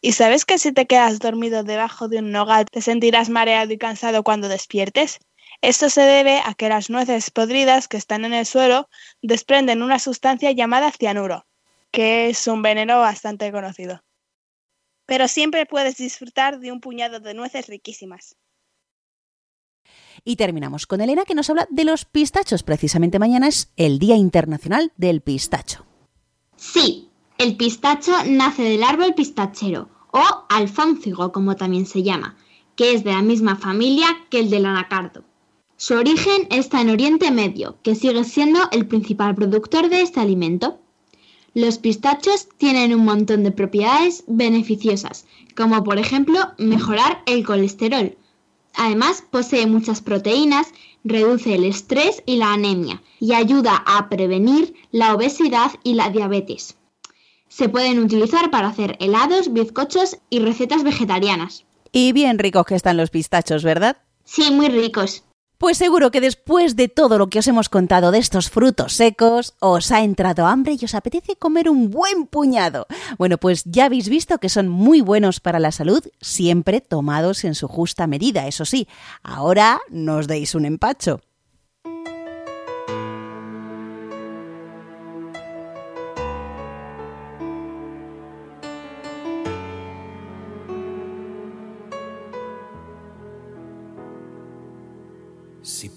¿Y 0.00 0.12
sabes 0.12 0.44
que 0.44 0.58
si 0.58 0.72
te 0.72 0.86
quedas 0.86 1.18
dormido 1.18 1.64
debajo 1.64 2.08
de 2.08 2.18
un 2.18 2.32
nogal 2.32 2.66
te 2.66 2.80
sentirás 2.80 3.28
mareado 3.28 3.72
y 3.72 3.78
cansado 3.78 4.22
cuando 4.22 4.48
despiertes? 4.48 5.18
Esto 5.62 5.90
se 5.90 6.02
debe 6.02 6.40
a 6.44 6.54
que 6.54 6.68
las 6.68 6.90
nueces 6.90 7.30
podridas 7.30 7.88
que 7.88 7.96
están 7.96 8.24
en 8.24 8.32
el 8.32 8.46
suelo 8.46 8.88
desprenden 9.20 9.82
una 9.82 9.98
sustancia 9.98 10.52
llamada 10.52 10.90
cianuro, 10.92 11.46
que 11.90 12.30
es 12.30 12.46
un 12.46 12.62
veneno 12.62 13.00
bastante 13.00 13.50
conocido. 13.52 14.02
pero 15.10 15.26
siempre 15.26 15.66
puedes 15.66 15.96
disfrutar 15.96 16.60
de 16.60 16.70
un 16.70 16.80
puñado 16.80 17.18
de 17.18 17.34
nueces 17.34 17.66
riquísimas. 17.66 18.36
Y 20.22 20.36
terminamos 20.36 20.86
con 20.86 21.00
Elena 21.00 21.24
que 21.24 21.34
nos 21.34 21.50
habla 21.50 21.66
de 21.68 21.82
los 21.82 22.04
pistachos. 22.04 22.62
Precisamente 22.62 23.18
mañana 23.18 23.48
es 23.48 23.72
el 23.76 23.98
Día 23.98 24.14
Internacional 24.14 24.92
del 24.96 25.20
Pistacho. 25.20 25.84
Sí, 26.54 27.09
el 27.40 27.56
pistacho 27.56 28.12
nace 28.26 28.62
del 28.62 28.82
árbol 28.82 29.14
pistachero 29.14 29.88
o 30.10 30.22
alfóncigo 30.50 31.32
como 31.32 31.56
también 31.56 31.86
se 31.86 32.02
llama, 32.02 32.36
que 32.76 32.92
es 32.92 33.02
de 33.02 33.12
la 33.12 33.22
misma 33.22 33.56
familia 33.56 34.08
que 34.28 34.40
el 34.40 34.50
del 34.50 34.66
anacardo. 34.66 35.24
Su 35.78 35.94
origen 35.94 36.46
está 36.50 36.82
en 36.82 36.90
Oriente 36.90 37.30
Medio, 37.30 37.78
que 37.82 37.94
sigue 37.94 38.24
siendo 38.24 38.60
el 38.72 38.86
principal 38.86 39.34
productor 39.34 39.88
de 39.88 40.02
este 40.02 40.20
alimento. 40.20 40.80
Los 41.54 41.78
pistachos 41.78 42.46
tienen 42.58 42.94
un 42.94 43.06
montón 43.06 43.42
de 43.42 43.52
propiedades 43.52 44.22
beneficiosas, 44.26 45.24
como 45.56 45.82
por 45.82 45.98
ejemplo 45.98 46.40
mejorar 46.58 47.22
el 47.24 47.46
colesterol. 47.46 48.18
Además, 48.74 49.24
posee 49.30 49.66
muchas 49.66 50.02
proteínas, 50.02 50.74
reduce 51.04 51.54
el 51.54 51.64
estrés 51.64 52.22
y 52.26 52.36
la 52.36 52.52
anemia 52.52 53.02
y 53.18 53.32
ayuda 53.32 53.82
a 53.86 54.10
prevenir 54.10 54.74
la 54.92 55.14
obesidad 55.14 55.72
y 55.82 55.94
la 55.94 56.10
diabetes. 56.10 56.76
Se 57.50 57.68
pueden 57.68 57.98
utilizar 57.98 58.50
para 58.50 58.68
hacer 58.68 58.96
helados, 59.00 59.52
bizcochos 59.52 60.18
y 60.30 60.38
recetas 60.38 60.84
vegetarianas. 60.84 61.66
Y 61.90 62.12
bien 62.12 62.38
ricos 62.38 62.64
que 62.64 62.76
están 62.76 62.96
los 62.96 63.10
pistachos, 63.10 63.64
¿verdad? 63.64 63.96
Sí, 64.24 64.52
muy 64.52 64.68
ricos. 64.68 65.24
Pues 65.58 65.76
seguro 65.76 66.12
que 66.12 66.20
después 66.20 66.76
de 66.76 66.88
todo 66.88 67.18
lo 67.18 67.28
que 67.28 67.40
os 67.40 67.48
hemos 67.48 67.68
contado 67.68 68.12
de 68.12 68.18
estos 68.18 68.48
frutos 68.48 68.94
secos, 68.94 69.54
os 69.58 69.90
ha 69.90 70.02
entrado 70.02 70.46
hambre 70.46 70.76
y 70.80 70.84
os 70.84 70.94
apetece 70.94 71.34
comer 71.36 71.68
un 71.68 71.90
buen 71.90 72.26
puñado. 72.28 72.86
Bueno, 73.18 73.36
pues 73.36 73.64
ya 73.64 73.86
habéis 73.86 74.08
visto 74.08 74.38
que 74.38 74.48
son 74.48 74.68
muy 74.68 75.00
buenos 75.00 75.40
para 75.40 75.58
la 75.58 75.72
salud, 75.72 76.02
siempre 76.20 76.80
tomados 76.80 77.44
en 77.44 77.56
su 77.56 77.66
justa 77.66 78.06
medida, 78.06 78.46
eso 78.46 78.64
sí. 78.64 78.86
Ahora 79.22 79.80
no 79.90 80.18
os 80.18 80.28
deis 80.28 80.54
un 80.54 80.66
empacho. 80.66 81.20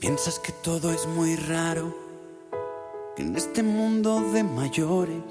Piensas 0.04 0.38
que 0.38 0.52
todo 0.52 0.92
es 0.92 1.08
muy 1.08 1.38
raro, 1.38 1.96
que 3.16 3.22
en 3.22 3.38
este 3.38 3.64
mundo 3.64 4.20
de 4.34 4.44
mayores, 4.44 5.24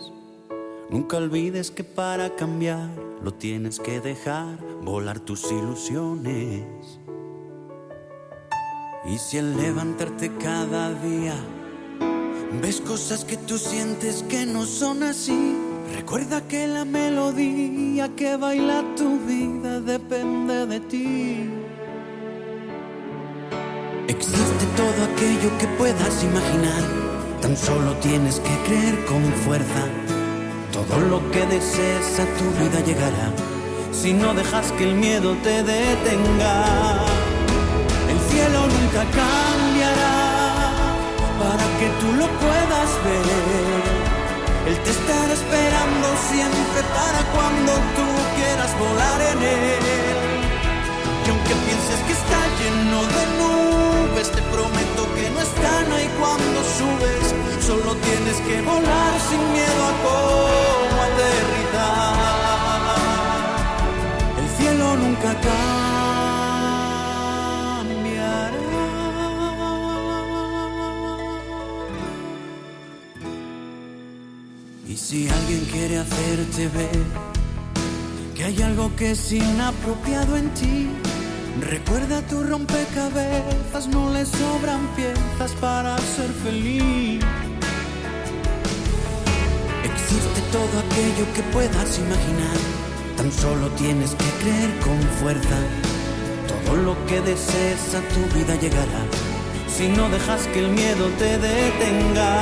nunca 0.89 1.19
olvides 1.19 1.71
que 1.71 1.85
para 1.85 2.35
cambiar 2.37 2.89
lo 3.23 3.35
tienes 3.35 3.79
que 3.79 4.01
dejar 4.01 4.57
volar 4.83 5.21
tus 5.21 5.53
ilusiones. 5.53 6.65
Y 9.05 9.19
si 9.19 9.37
al 9.37 9.59
levantarte 9.59 10.35
cada 10.39 10.95
día 11.03 11.35
ves 12.63 12.81
cosas 12.81 13.27
que 13.27 13.37
tú 13.37 13.59
sientes 13.59 14.23
que 14.23 14.47
no 14.47 14.65
son 14.65 15.03
así, 15.03 15.55
recuerda 15.95 16.49
que 16.49 16.67
la 16.67 16.87
melodía 16.87 18.09
que 18.17 18.39
baila 18.39 18.83
tu 18.97 19.19
vida 19.27 19.83
depende 19.83 20.67
de 20.67 20.81
ti. 20.81 21.62
Existe 24.09 24.65
todo 24.77 25.05
aquello 25.15 25.57
que 25.59 25.69
puedas 25.79 26.25
imaginar, 26.25 26.83
tan 27.41 27.57
solo 27.57 27.95
tienes 27.99 28.41
que 28.41 28.55
creer 28.67 29.05
con 29.05 29.23
fuerza. 29.45 29.85
Todo 30.73 30.99
lo 31.09 31.31
que 31.31 31.47
desees 31.47 32.19
a 32.19 32.27
tu 32.37 32.45
vida 32.59 32.81
llegará, 32.85 33.31
si 33.93 34.13
no 34.13 34.35
dejas 34.35 34.73
que 34.73 34.91
el 34.91 34.97
miedo 34.97 35.37
te 35.45 35.63
detenga. 35.63 36.65
El 38.11 38.19
cielo 38.31 38.61
nunca 38.67 39.03
cambiará 39.21 40.15
para 41.39 41.65
que 41.79 41.89
tú 42.01 42.09
lo 42.19 42.27
puedas 42.43 42.91
ver. 43.07 44.03
Él 44.67 44.77
te 44.83 44.91
estará 44.91 45.33
esperando 45.33 46.09
siempre 46.29 46.81
para 46.99 47.21
cuando 47.35 47.73
tú 47.97 48.07
quieras 48.37 48.71
volar 48.81 49.21
en 49.33 49.43
él. 49.43 49.85
Y 51.25 51.31
aunque 51.31 51.55
pienses 51.67 52.01
que 52.07 52.13
está 52.13 52.41
lleno 52.59 53.01
de 53.15 53.23
nubes, 53.39 53.82
te 54.21 54.43
prometo 54.43 55.15
que 55.15 55.31
no 55.31 55.41
están 55.41 55.93
ahí 55.93 56.09
cuando 56.19 56.63
subes. 56.79 57.35
Solo 57.65 57.95
tienes 57.97 58.37
que 58.41 58.61
volar 58.61 59.21
sin 59.29 59.53
miedo 59.53 59.85
a 59.91 59.93
cómo 60.05 61.03
aterrizar. 61.03 62.13
El 64.39 64.49
cielo 64.59 64.97
nunca 64.97 65.31
cambiará. 67.81 68.59
Y 74.89 74.97
si 74.97 75.29
alguien 75.29 75.65
quiere 75.73 75.99
hacerte 75.99 76.69
ver 76.69 77.03
que 78.35 78.45
hay 78.45 78.63
algo 78.63 78.95
que 78.97 79.13
es 79.13 79.33
inapropiado 79.33 80.37
en 80.37 80.51
ti, 80.55 80.91
recuerda 81.61 82.23
tu 82.23 82.43
rompecabezas, 82.43 83.89
no 83.89 84.11
le 84.13 84.25
sobran 84.25 84.87
piezas 84.97 85.53
para 85.61 85.99
ser 85.99 86.31
feliz. 86.45 87.23
Existe 89.85 90.41
todo 90.51 90.75
aquello 90.85 91.25
que 91.35 91.43
puedas 91.53 91.99
imaginar, 91.99 92.59
tan 93.17 93.31
solo 93.33 93.69
tienes 93.71 94.15
que 94.15 94.31
creer 94.43 94.71
con 94.81 95.01
fuerza. 95.21 95.59
Todo 96.49 96.77
lo 96.77 97.07
que 97.07 97.21
desees 97.21 97.95
a 97.95 98.01
tu 98.13 98.39
vida 98.39 98.55
llegará, 98.57 99.05
si 99.69 99.89
no 99.89 100.09
dejas 100.09 100.47
que 100.49 100.61
el 100.61 100.69
miedo 100.71 101.09
te 101.19 101.39
detenga. 101.39 102.41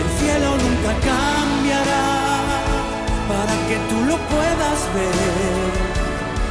El 0.00 0.08
cielo 0.20 0.50
nunca 0.64 0.92
cambiará 1.10 2.06
para 3.28 3.54
que 3.68 3.76
tú 3.88 4.04
lo 4.06 4.16
puedas 4.28 4.78
ver. 4.94 5.95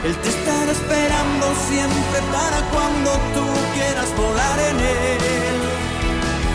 Él 0.05 0.15
te 0.17 0.29
estará 0.29 0.71
esperando 0.71 1.45
siempre 1.67 2.19
para 2.31 2.61
cuando 2.69 3.09
tú 3.33 3.45
quieras 3.73 4.15
volar 4.15 4.59
en 4.59 4.77
él. 4.79 5.57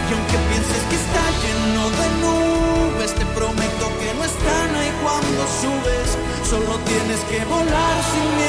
Y 0.06 0.12
aunque 0.14 0.38
pienses 0.50 0.82
que 0.88 0.94
está 0.94 1.24
lleno 1.42 1.82
de 1.98 2.06
nubes, 2.22 3.12
te 3.12 3.26
prometo 3.34 3.84
que 3.98 4.14
no 4.14 4.22
están 4.22 4.68
ahí 4.76 4.92
cuando 5.02 5.42
subes. 5.62 6.08
Solo 6.48 6.78
tienes 6.86 7.18
que 7.26 7.44
volar 7.46 7.96
sin 8.14 8.39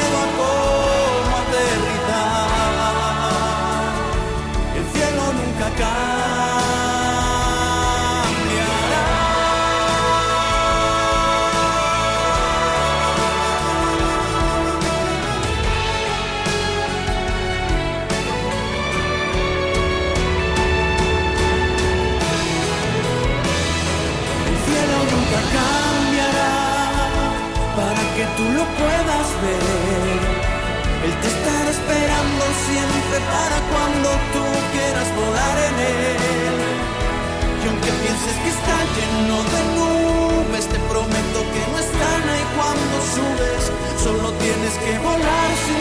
lleno 39.22 39.38
de 39.44 39.62
nubes, 39.76 40.68
te 40.68 40.80
prometo 40.90 41.40
que 41.54 41.64
no 41.72 41.78
están 41.80 42.30
ahí 42.30 42.46
cuando 42.56 42.96
subes. 43.14 43.72
Solo 44.04 44.32
tienes 44.34 44.74
que 44.84 44.98
volar 45.00 45.50
sin 45.66 45.81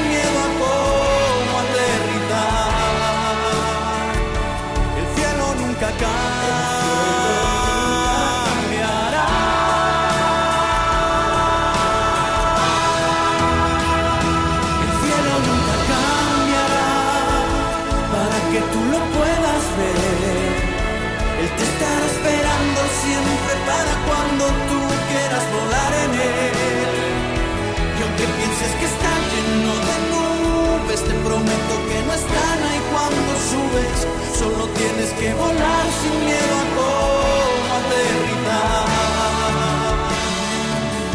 que 35.21 35.35
volar 35.35 35.87
sin 36.01 36.25
miedo 36.25 36.57
a 36.57 36.65
cómo 36.77 37.75
aterrizar. 37.79 38.87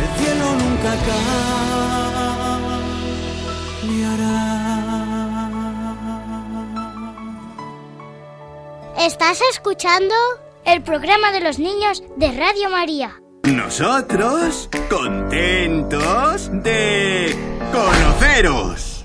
El 0.04 0.10
cielo 0.20 0.46
nunca 0.62 0.91
Estás 9.00 9.39
escuchando 9.52 10.15
el 10.65 10.82
programa 10.84 11.32
de 11.32 11.41
los 11.41 11.58
niños 11.60 12.04
de 12.15 12.32
Radio 12.32 12.70
María. 12.70 13.20
Nosotros 13.44 14.70
contentos 14.89 16.50
de 16.63 17.36
conoceros. 17.72 19.04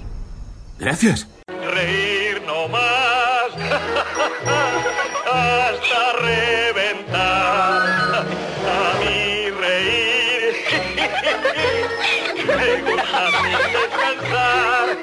Gracias. 0.79 1.30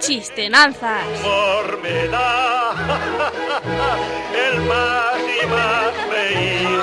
Chistenanzas. 0.07 1.03
Humor 1.19 1.79
me 1.83 2.07
da 2.07 2.71
el 4.47 4.61
más 4.61 5.19
y 5.19 5.45
más 5.47 5.91
reír. 6.09 6.79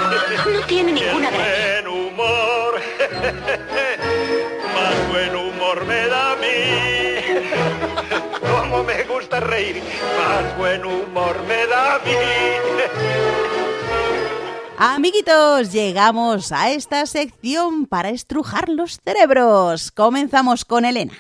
No 0.52 0.60
tiene 0.66 0.92
ninguna 0.92 1.30
gracia. 1.30 1.80
Buen 1.82 1.88
humor, 1.88 2.74
más 4.74 5.08
buen 5.08 5.37
humor 5.37 5.87
me 5.87 6.06
da 6.06 6.32
a 6.32 6.37
mí. 6.37 6.52
Como 8.60 8.84
me 8.84 9.04
gusta 9.04 9.40
reír, 9.40 9.82
más 10.18 10.58
buen 10.58 10.84
humor 10.84 11.42
me 11.48 11.66
da 11.66 11.94
a 11.94 11.98
mí. 12.00 12.12
Amiguitos, 14.76 15.72
llegamos 15.72 16.52
a 16.52 16.72
esta 16.72 17.06
sección 17.06 17.87
para 17.87 18.10
estrujar 18.10 18.68
los 18.68 19.00
cerebros. 19.02 19.90
Comenzamos 19.92 20.66
con 20.66 20.84
Elena. 20.84 21.14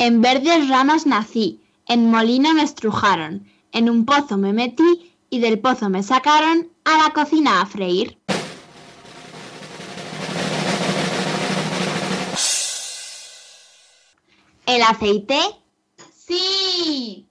En 0.00 0.22
verdes 0.22 0.68
ramas 0.68 1.06
nací, 1.06 1.60
en 1.86 2.08
molino 2.08 2.54
me 2.54 2.62
estrujaron, 2.62 3.50
en 3.72 3.90
un 3.90 4.06
pozo 4.06 4.36
me 4.36 4.52
metí 4.52 5.12
y 5.28 5.40
del 5.40 5.58
pozo 5.58 5.88
me 5.90 6.04
sacaron 6.04 6.70
a 6.84 6.98
la 6.98 7.12
cocina 7.12 7.60
a 7.60 7.66
freír. 7.66 8.16
¿El 14.66 14.82
aceite? 14.82 15.40
Sí. 16.16 17.26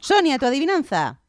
Sonia, 0.00 0.38
tu 0.38 0.46
adivinanza. 0.46 1.20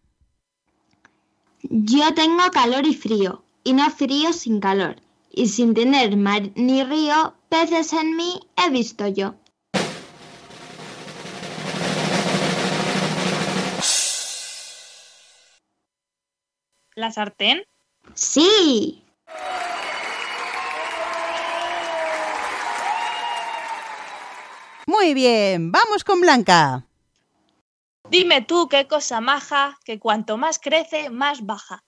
Yo 1.64 2.14
tengo 2.14 2.50
calor 2.52 2.88
y 2.88 2.94
frío, 2.94 3.44
y 3.66 3.74
no 3.74 3.90
frío 3.90 4.32
sin 4.32 4.62
calor, 4.62 5.02
y 5.30 5.48
sin 5.48 5.74
tener 5.74 6.18
mar 6.18 6.50
ni 6.56 6.84
río, 6.84 7.36
peces 7.50 7.94
en 7.94 8.16
mí 8.16 8.40
he 8.58 8.70
visto 8.70 9.08
yo. 9.08 9.36
¿La 16.96 17.12
sartén? 17.12 17.64
Sí. 18.14 19.04
Muy 24.86 25.14
bien, 25.14 25.72
vamos 25.72 26.04
con 26.04 26.20
Blanca. 26.20 26.86
Dime 28.10 28.42
tú 28.42 28.68
qué 28.68 28.88
cosa 28.88 29.22
maja, 29.22 29.78
que 29.86 30.00
cuanto 30.00 30.38
más 30.38 30.58
crece, 30.60 31.10
más 31.12 31.46
baja. 31.46 31.84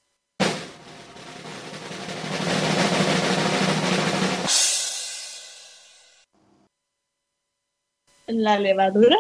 ¿La 8.32 8.58
levadura? 8.60 9.18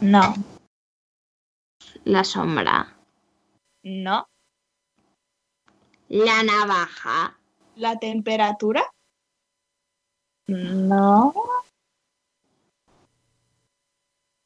No, 0.00 0.34
La 2.04 2.24
sombra. 2.24 2.96
no. 3.82 4.28
La 6.08 6.42
navaja. 6.42 7.38
¿La 7.76 7.98
temperatura? 7.98 8.82
No. 10.46 11.34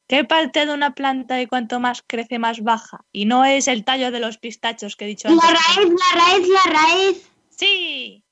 ¿Qué 0.09 0.25
parte 0.25 0.65
de 0.65 0.73
una 0.73 0.93
planta 0.93 1.41
y 1.41 1.47
cuanto 1.47 1.79
más 1.79 2.03
crece 2.05 2.37
más 2.37 2.61
baja? 2.61 3.05
Y 3.13 3.25
no 3.25 3.45
es 3.45 3.67
el 3.69 3.85
tallo 3.85 4.11
de 4.11 4.19
los 4.19 4.37
pistachos 4.37 4.95
que 4.97 5.05
he 5.05 5.07
dicho 5.07 5.29
La 5.29 5.35
antes. 5.35 5.61
raíz, 5.77 5.89
la 5.89 6.25
raíz, 6.25 6.47
la 6.49 6.73
raíz. 6.79 7.31
Sí. 7.49 8.23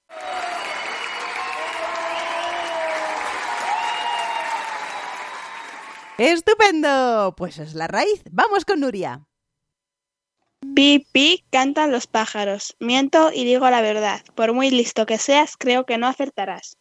¡Estupendo! 6.21 7.33
Pues 7.35 7.57
es 7.57 7.73
la 7.73 7.87
raíz. 7.87 8.21
Vamos 8.29 8.63
con 8.63 8.79
Nuria. 8.79 9.25
Pi, 10.75 11.07
pi, 11.11 11.43
cantan 11.49 11.91
los 11.91 12.05
pájaros. 12.05 12.75
Miento 12.79 13.31
y 13.33 13.43
digo 13.43 13.67
la 13.71 13.81
verdad. 13.81 14.21
Por 14.35 14.53
muy 14.53 14.69
listo 14.69 15.07
que 15.07 15.17
seas, 15.17 15.57
creo 15.57 15.87
que 15.87 15.97
no 15.97 16.05
acertarás. 16.05 16.77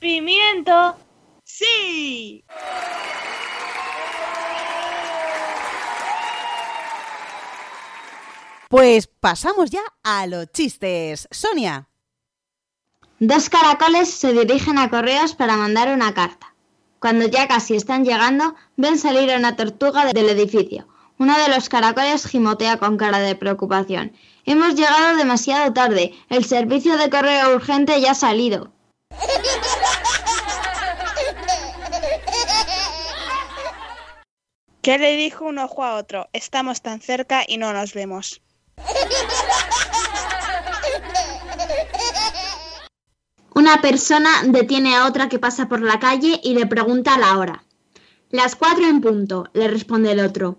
Pimiento. 0.00 0.98
¡Sí! 1.44 2.44
Pues 8.72 9.06
pasamos 9.06 9.68
ya 9.68 9.82
a 10.02 10.26
los 10.26 10.50
chistes. 10.50 11.28
Sonia. 11.30 11.90
Dos 13.18 13.50
caracoles 13.50 14.08
se 14.08 14.32
dirigen 14.32 14.78
a 14.78 14.88
correos 14.88 15.34
para 15.34 15.58
mandar 15.58 15.92
una 15.92 16.14
carta. 16.14 16.54
Cuando 16.98 17.26
ya 17.26 17.46
casi 17.46 17.76
están 17.76 18.06
llegando, 18.06 18.54
ven 18.78 18.96
salir 18.96 19.30
a 19.30 19.36
una 19.36 19.56
tortuga 19.56 20.06
del 20.06 20.30
edificio. 20.30 20.88
Uno 21.18 21.36
de 21.36 21.50
los 21.50 21.68
caracoles 21.68 22.24
gimotea 22.24 22.78
con 22.78 22.96
cara 22.96 23.18
de 23.18 23.36
preocupación. 23.36 24.16
Hemos 24.46 24.74
llegado 24.74 25.18
demasiado 25.18 25.70
tarde. 25.74 26.14
El 26.30 26.46
servicio 26.46 26.96
de 26.96 27.10
correo 27.10 27.54
urgente 27.54 28.00
ya 28.00 28.12
ha 28.12 28.14
salido. 28.14 28.72
¿Qué 34.80 34.96
le 34.96 35.18
dijo 35.18 35.44
un 35.44 35.58
ojo 35.58 35.84
a 35.84 35.96
otro? 35.96 36.30
Estamos 36.32 36.80
tan 36.80 37.02
cerca 37.02 37.44
y 37.46 37.58
no 37.58 37.74
nos 37.74 37.92
vemos. 37.92 38.40
Una 43.54 43.80
persona 43.80 44.42
detiene 44.44 44.96
a 44.96 45.06
otra 45.06 45.28
que 45.28 45.38
pasa 45.38 45.68
por 45.68 45.82
la 45.82 46.00
calle 46.00 46.40
y 46.42 46.54
le 46.54 46.66
pregunta 46.66 47.18
la 47.18 47.38
hora. 47.38 47.64
Las 48.30 48.56
cuatro 48.56 48.86
en 48.86 49.00
punto, 49.00 49.48
le 49.52 49.68
responde 49.68 50.10
el 50.12 50.20
otro. 50.20 50.58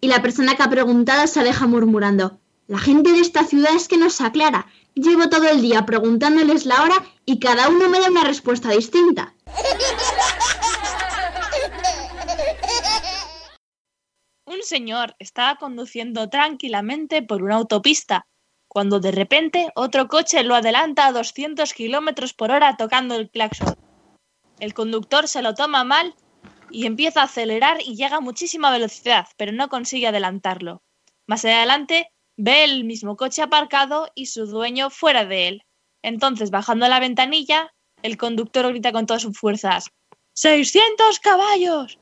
Y 0.00 0.08
la 0.08 0.22
persona 0.22 0.54
que 0.54 0.62
ha 0.62 0.70
preguntado 0.70 1.26
se 1.26 1.40
aleja 1.40 1.66
murmurando. 1.66 2.38
La 2.66 2.78
gente 2.78 3.10
de 3.12 3.20
esta 3.20 3.44
ciudad 3.44 3.74
es 3.74 3.88
que 3.88 3.96
no 3.96 4.10
se 4.10 4.24
aclara. 4.24 4.66
Llevo 4.94 5.28
todo 5.28 5.48
el 5.48 5.60
día 5.60 5.86
preguntándoles 5.86 6.66
la 6.66 6.82
hora 6.82 7.04
y 7.24 7.40
cada 7.40 7.68
uno 7.68 7.88
me 7.88 8.00
da 8.00 8.10
una 8.10 8.24
respuesta 8.24 8.70
distinta. 8.70 9.34
Un 14.60 14.66
señor 14.66 15.16
estaba 15.18 15.56
conduciendo 15.56 16.28
tranquilamente 16.28 17.22
por 17.22 17.42
una 17.42 17.56
autopista 17.56 18.26
cuando 18.68 19.00
de 19.00 19.10
repente 19.10 19.70
otro 19.74 20.06
coche 20.06 20.42
lo 20.42 20.54
adelanta 20.54 21.06
a 21.06 21.12
200 21.12 21.72
kilómetros 21.72 22.34
por 22.34 22.50
hora 22.50 22.76
tocando 22.76 23.14
el 23.14 23.30
claxon. 23.30 23.74
El 24.58 24.74
conductor 24.74 25.28
se 25.28 25.40
lo 25.40 25.54
toma 25.54 25.82
mal 25.82 26.14
y 26.70 26.84
empieza 26.84 27.22
a 27.22 27.24
acelerar 27.24 27.80
y 27.80 27.96
llega 27.96 28.16
a 28.16 28.20
muchísima 28.20 28.70
velocidad, 28.70 29.28
pero 29.38 29.50
no 29.52 29.70
consigue 29.70 30.08
adelantarlo. 30.08 30.82
Más 31.26 31.42
adelante 31.46 32.12
ve 32.36 32.64
el 32.64 32.84
mismo 32.84 33.16
coche 33.16 33.40
aparcado 33.40 34.10
y 34.14 34.26
su 34.26 34.44
dueño 34.44 34.90
fuera 34.90 35.24
de 35.24 35.48
él. 35.48 35.62
Entonces, 36.02 36.50
bajando 36.50 36.86
la 36.86 37.00
ventanilla, 37.00 37.72
el 38.02 38.18
conductor 38.18 38.68
grita 38.68 38.92
con 38.92 39.06
todas 39.06 39.22
sus 39.22 39.38
fuerzas: 39.38 39.88
¡600 40.34 41.18
caballos! 41.20 41.98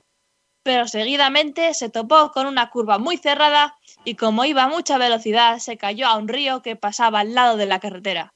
Pero 0.69 0.87
seguidamente 0.87 1.73
se 1.73 1.89
topó 1.89 2.31
con 2.31 2.47
una 2.47 2.69
curva 2.69 2.99
muy 2.99 3.17
cerrada 3.17 3.79
y 4.05 4.17
como 4.17 4.45
iba 4.45 4.65
a 4.65 4.69
mucha 4.69 4.99
velocidad 4.99 5.61
se 5.61 5.79
cayó 5.79 6.07
a 6.07 6.17
un 6.17 6.29
río 6.29 6.61
que 6.61 6.77
pasaba 6.77 7.21
al 7.21 7.33
lado 7.33 7.57
de 7.57 7.65
la 7.65 7.81
carretera. 7.81 8.35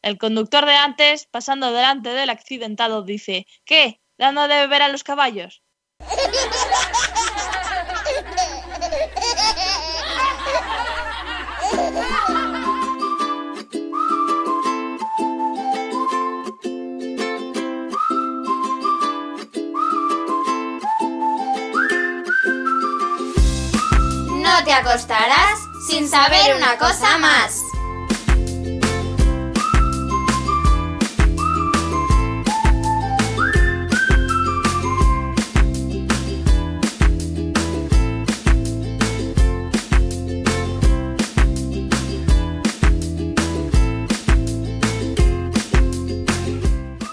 El 0.00 0.16
conductor 0.16 0.66
de 0.66 0.76
antes, 0.76 1.26
pasando 1.26 1.72
delante 1.72 2.10
del 2.10 2.30
accidentado, 2.30 3.02
dice 3.02 3.48
¿Qué? 3.64 4.00
¿Dando 4.16 4.46
de 4.46 4.54
beber 4.54 4.82
a 4.82 4.88
los 4.88 5.02
caballos? 5.02 5.64
te 24.64 24.72
acostarás 24.72 25.58
sin 25.86 26.08
saber 26.08 26.56
una 26.56 26.78
cosa 26.78 27.18
más. 27.18 27.60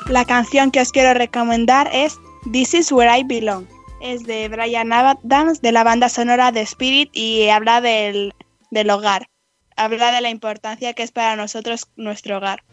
La 0.08 0.26
canción 0.26 0.72
que 0.72 0.82
os 0.82 0.92
quiero 0.92 1.14
recomendar 1.14 1.90
es 1.94 2.20
This 2.52 2.74
is 2.74 2.92
Where 2.92 3.18
I 3.18 3.24
Belong. 3.24 3.81
Es 4.02 4.24
de 4.24 4.50
Brian 4.50 4.92
Adams 4.94 5.62
de 5.62 5.72
la 5.72 5.84
banda 5.84 6.10
sonora 6.10 6.52
de 6.52 6.62
Spirit 6.62 7.12
y 7.14 7.50
habla 7.50 7.82
del, 7.82 8.34
del 8.72 8.90
hogar. 8.90 9.28
Habla 9.76 10.12
de 10.12 10.22
la 10.22 10.32
importancia 10.32 10.94
que 10.94 11.04
es 11.04 11.12
para 11.12 11.36
nosotros 11.36 11.88
nuestro 11.96 12.38
hogar. 12.38 12.64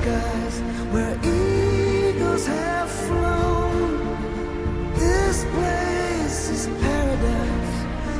Skies 0.00 0.60
where 0.92 1.14
eagles 1.24 2.46
have 2.46 2.90
flown. 2.90 4.94
This 4.94 5.44
place 5.54 6.50
is 6.56 6.66
paradise. 6.80 7.76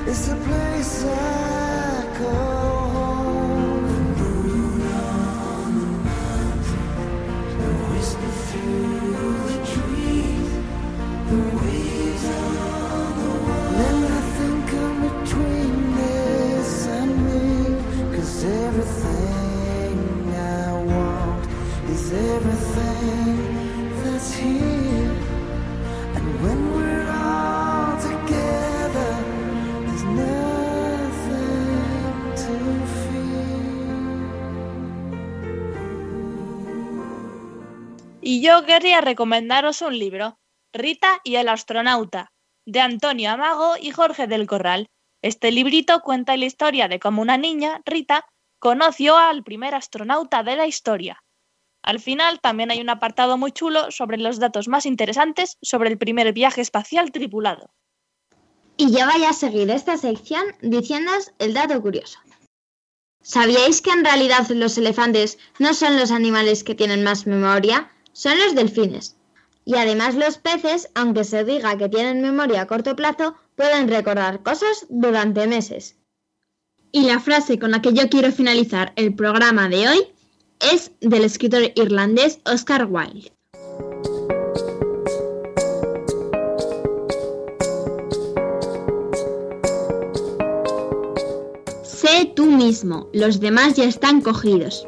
It's 0.09 0.27
the 0.29 0.37
place 0.37 1.05
I 1.05 2.15
call 2.19 2.60
Yo 38.43 38.65
quería 38.65 39.03
recomendaros 39.03 39.83
un 39.83 39.99
libro, 39.99 40.39
Rita 40.73 41.21
y 41.25 41.35
el 41.35 41.51
astronauta, 41.51 42.33
de 42.65 42.81
Antonio 42.81 43.33
Amago 43.33 43.75
y 43.79 43.91
Jorge 43.91 44.27
del 44.27 44.47
Corral. 44.47 44.89
Este 45.21 45.53
librito 45.53 46.01
cuenta 46.01 46.39
la 46.39 46.47
historia 46.47 46.89
de 46.89 46.99
cómo 46.99 47.21
una 47.21 47.37
niña, 47.37 47.83
Rita, 47.85 48.25
conoció 48.59 49.19
al 49.19 49.45
primer 49.45 49.75
astronauta 49.75 50.43
de 50.43 50.57
la 50.57 50.67
historia. 50.67 51.23
Al 51.83 52.01
final 52.01 52.41
también 52.41 52.71
hay 52.71 52.81
un 52.81 52.89
apartado 52.89 53.37
muy 53.37 53.53
chulo 53.53 53.91
sobre 53.91 54.17
los 54.17 54.39
datos 54.39 54.69
más 54.69 54.87
interesantes 54.87 55.59
sobre 55.61 55.91
el 55.91 55.99
primer 55.99 56.33
viaje 56.33 56.63
espacial 56.63 57.13
tripulado. 57.13 57.75
Y 58.79 58.91
yo 58.91 59.05
voy 59.13 59.25
a 59.25 59.35
seguir 59.35 59.69
esta 59.71 59.99
sección 59.99 60.45
diciéndoos 60.63 61.35
el 61.39 61.53
dato 61.53 61.79
curioso. 61.83 62.19
¿Sabíais 63.21 63.83
que 63.83 63.91
en 63.91 64.03
realidad 64.03 64.49
los 64.49 64.79
elefantes 64.79 65.39
no 65.59 65.75
son 65.75 65.99
los 65.99 66.11
animales 66.11 66.65
que 66.65 66.75
tienen 66.75 67.05
más 67.05 67.27
memoria? 67.27 67.91
Son 68.13 68.39
los 68.39 68.55
delfines. 68.55 69.17
Y 69.65 69.77
además 69.77 70.15
los 70.15 70.39
peces, 70.39 70.91
aunque 70.95 71.25
se 71.25 71.45
diga 71.45 71.77
que 71.77 71.89
tienen 71.89 72.23
memoria 72.23 72.63
a 72.63 72.67
corto 72.67 72.97
plazo, 72.97 73.37
pueden 73.57 73.89
recordar 73.89 74.43
cosas 74.43 74.87
durante 74.89 75.47
meses. 75.47 75.97
Y 76.93 77.05
la 77.05 77.21
frase 77.21 77.59
con 77.59 77.71
la 77.71 77.81
que 77.81 77.93
yo 77.93 78.09
quiero 78.09 78.33
finalizar 78.33 78.93
el 78.97 79.15
programa 79.15 79.69
de 79.69 79.89
hoy 79.89 80.07
es 80.73 80.91
del 81.01 81.25
escritor 81.25 81.63
irlandés 81.77 82.41
Oscar 82.45 82.87
Wilde. 82.91 83.33
Sé 91.85 92.33
tú 92.35 92.47
mismo, 92.47 93.09
los 93.13 93.39
demás 93.39 93.75
ya 93.75 93.85
están 93.85 94.21
cogidos. 94.21 94.87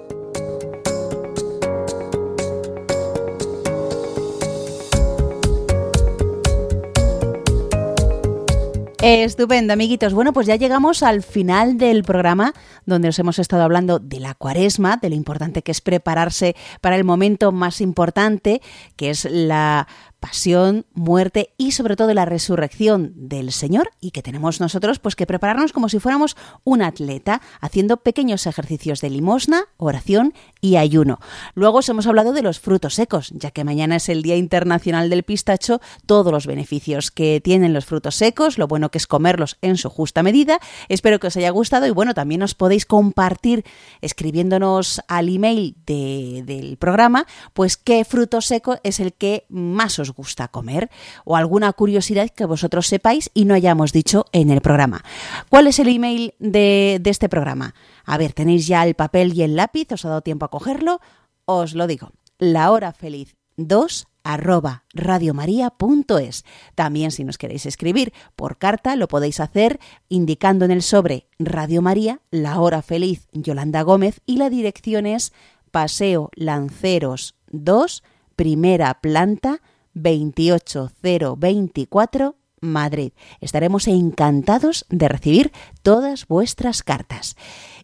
Estupendo, 9.05 9.73
amiguitos. 9.73 10.15
Bueno, 10.15 10.33
pues 10.33 10.47
ya 10.47 10.55
llegamos 10.55 11.03
al 11.03 11.25
final 11.25 11.77
del 11.77 12.05
programa 12.05 12.55
donde 12.87 13.09
os 13.09 13.19
hemos 13.19 13.41
estado 13.41 13.65
hablando 13.65 13.99
de 13.99 14.21
la 14.21 14.35
cuaresma, 14.35 14.97
de 14.97 15.09
lo 15.09 15.17
importante 15.17 15.63
que 15.63 15.73
es 15.73 15.81
prepararse 15.81 16.55
para 16.81 16.95
el 16.95 17.03
momento 17.03 17.51
más 17.51 17.81
importante, 17.81 18.63
que 18.95 19.11
es 19.11 19.25
la 19.25 19.89
pasión, 20.23 20.87
muerte 20.95 21.53
y 21.59 21.73
sobre 21.73 21.97
todo 21.97 22.15
la 22.15 22.25
resurrección 22.25 23.13
del 23.17 23.51
Señor 23.51 23.91
y 24.01 24.13
que 24.13 24.23
tenemos 24.23 24.61
nosotros 24.61 25.01
pues 25.01 25.17
que 25.17 25.27
prepararnos 25.27 25.73
como 25.73 25.89
si 25.89 25.99
fuéramos 25.99 26.37
un 26.63 26.81
atleta 26.81 27.43
haciendo 27.61 27.97
pequeños 27.97 28.47
ejercicios 28.47 29.01
de 29.01 29.11
limosna, 29.11 29.65
oración 29.79 30.33
y 30.61 30.77
ayuno. 30.77 31.19
Luego 31.55 31.79
os 31.79 31.89
hemos 31.89 32.07
hablado 32.07 32.33
de 32.33 32.43
los 32.43 32.61
frutos 32.61 32.95
secos, 32.95 33.33
ya 33.35 33.51
que 33.51 33.65
mañana 33.65 33.97
es 33.97 34.09
el 34.09 34.23
Día 34.23 34.37
Internacional 34.37 35.11
del 35.11 35.25
Pistacho, 35.25 35.81
todos 36.07 36.33
los 36.33 36.47
beneficios 36.47 37.11
que 37.11 37.41
tienen 37.41 37.73
los 37.73 37.85
frutos 37.85 38.15
secos, 38.15 38.59
lo 38.59 38.69
bueno 38.69 38.91
que 38.93 38.99
es 38.99 39.09
comerlos 39.09 39.59
en 39.61 39.77
su 39.77 39.91
justa 39.91 40.23
medida. 40.23 40.61
Espero 40.89 41.19
que 41.19 41.27
os 41.27 41.37
haya 41.37 41.51
gustado 41.51 41.87
y 41.87 41.91
bueno, 41.91 42.15
también 42.15 42.45
os 42.45 42.55
podéis 42.55 42.87
compartir 42.87 43.65
escribiéndonos 44.03 45.03
al 45.09 45.29
email 45.29 45.75
de- 45.85 46.45
del 46.47 46.77
programa, 46.77 47.27
pues 47.55 47.77
qué 47.77 48.05
fruto 48.05 48.41
seco 48.41 48.77
es 48.85 49.01
el 49.01 49.13
que 49.15 49.47
más 49.49 49.99
os 49.99 50.12
gusta 50.13 50.49
comer 50.49 50.91
o 51.25 51.37
alguna 51.37 51.73
curiosidad 51.73 52.31
que 52.31 52.45
vosotros 52.45 52.87
sepáis 52.87 53.31
y 53.35 53.45
no 53.45 53.55
hayamos 53.55 53.93
dicho 53.93 54.27
en 54.33 54.51
el 54.51 54.61
programa. 54.61 55.05
¿Cuál 55.49 55.67
es 55.67 55.79
el 55.79 55.89
email 55.89 56.35
de, 56.39 57.01
este 57.05 57.29
programa? 57.29 57.75
A 58.05 58.19
ver, 58.19 58.33
tenéis 58.33 58.67
ya 58.67 58.85
el 58.85 58.95
papel 58.95 59.33
y 59.35 59.43
el 59.43 59.57
lápiz, 59.57 59.93
os 59.93 60.05
ha 60.05 60.09
dado 60.09 60.23
tiempo 60.23 60.45
a 60.45 60.51
cogerlo, 60.51 61.01
os 61.45 61.75
lo 61.75 61.87
digo. 61.87 62.11
La 62.39 62.71
hora 62.71 62.93
feliz 62.93 63.37
2 63.57 64.07
arroba 64.25 64.85
radiomaria.es. 64.95 66.45
También 66.75 67.11
si 67.11 67.25
nos 67.25 67.39
queréis 67.39 67.67
escribir 67.67 68.13
por 68.37 68.59
carta 68.59 68.97
lo 68.97 69.09
podéis 69.09 69.41
hacer 69.41 69.81
indicando 70.09 70.65
en 70.65 70.71
el 70.71 70.83
sobre 70.83 71.27
Radio 71.39 71.83
María, 71.83 72.21
La 72.31 72.61
Hora 72.61 72.83
Feliz 72.83 73.29
Yolanda 73.33 73.83
Gómez 73.83 74.21
y 74.27 74.37
la 74.37 74.51
dirección 74.51 75.07
es 75.07 75.33
Paseo 75.71 76.31
Lanceros 76.35 77.35
2, 77.51 78.03
primera 78.37 79.01
planta 79.01 79.61
28024 79.95 82.37
Madrid. 82.63 83.13
Estaremos 83.41 83.89
encantados 83.89 84.87
de 84.89 85.09
recibir 85.09 85.53
todas 85.83 86.27
vuestras 86.27 86.83
cartas. 86.83 87.37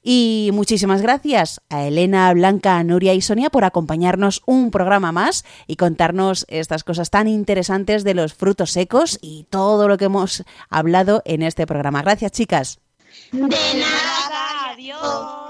Y 0.02 0.50
muchísimas 0.54 1.02
gracias 1.02 1.60
a 1.68 1.84
Elena, 1.84 2.32
Blanca, 2.32 2.82
Nuria 2.84 3.12
y 3.12 3.20
Sonia 3.20 3.50
por 3.50 3.64
acompañarnos 3.64 4.42
un 4.46 4.70
programa 4.70 5.12
más 5.12 5.44
y 5.66 5.76
contarnos 5.76 6.46
estas 6.48 6.84
cosas 6.84 7.10
tan 7.10 7.28
interesantes 7.28 8.04
de 8.04 8.14
los 8.14 8.32
frutos 8.32 8.70
secos 8.70 9.18
y 9.20 9.46
todo 9.50 9.88
lo 9.88 9.98
que 9.98 10.06
hemos 10.06 10.44
hablado 10.70 11.22
en 11.24 11.42
este 11.42 11.66
programa. 11.66 12.02
Gracias, 12.02 12.32
chicas. 12.32 12.78
De 13.32 13.48
nada. 13.48 14.72
Adiós. 14.72 15.47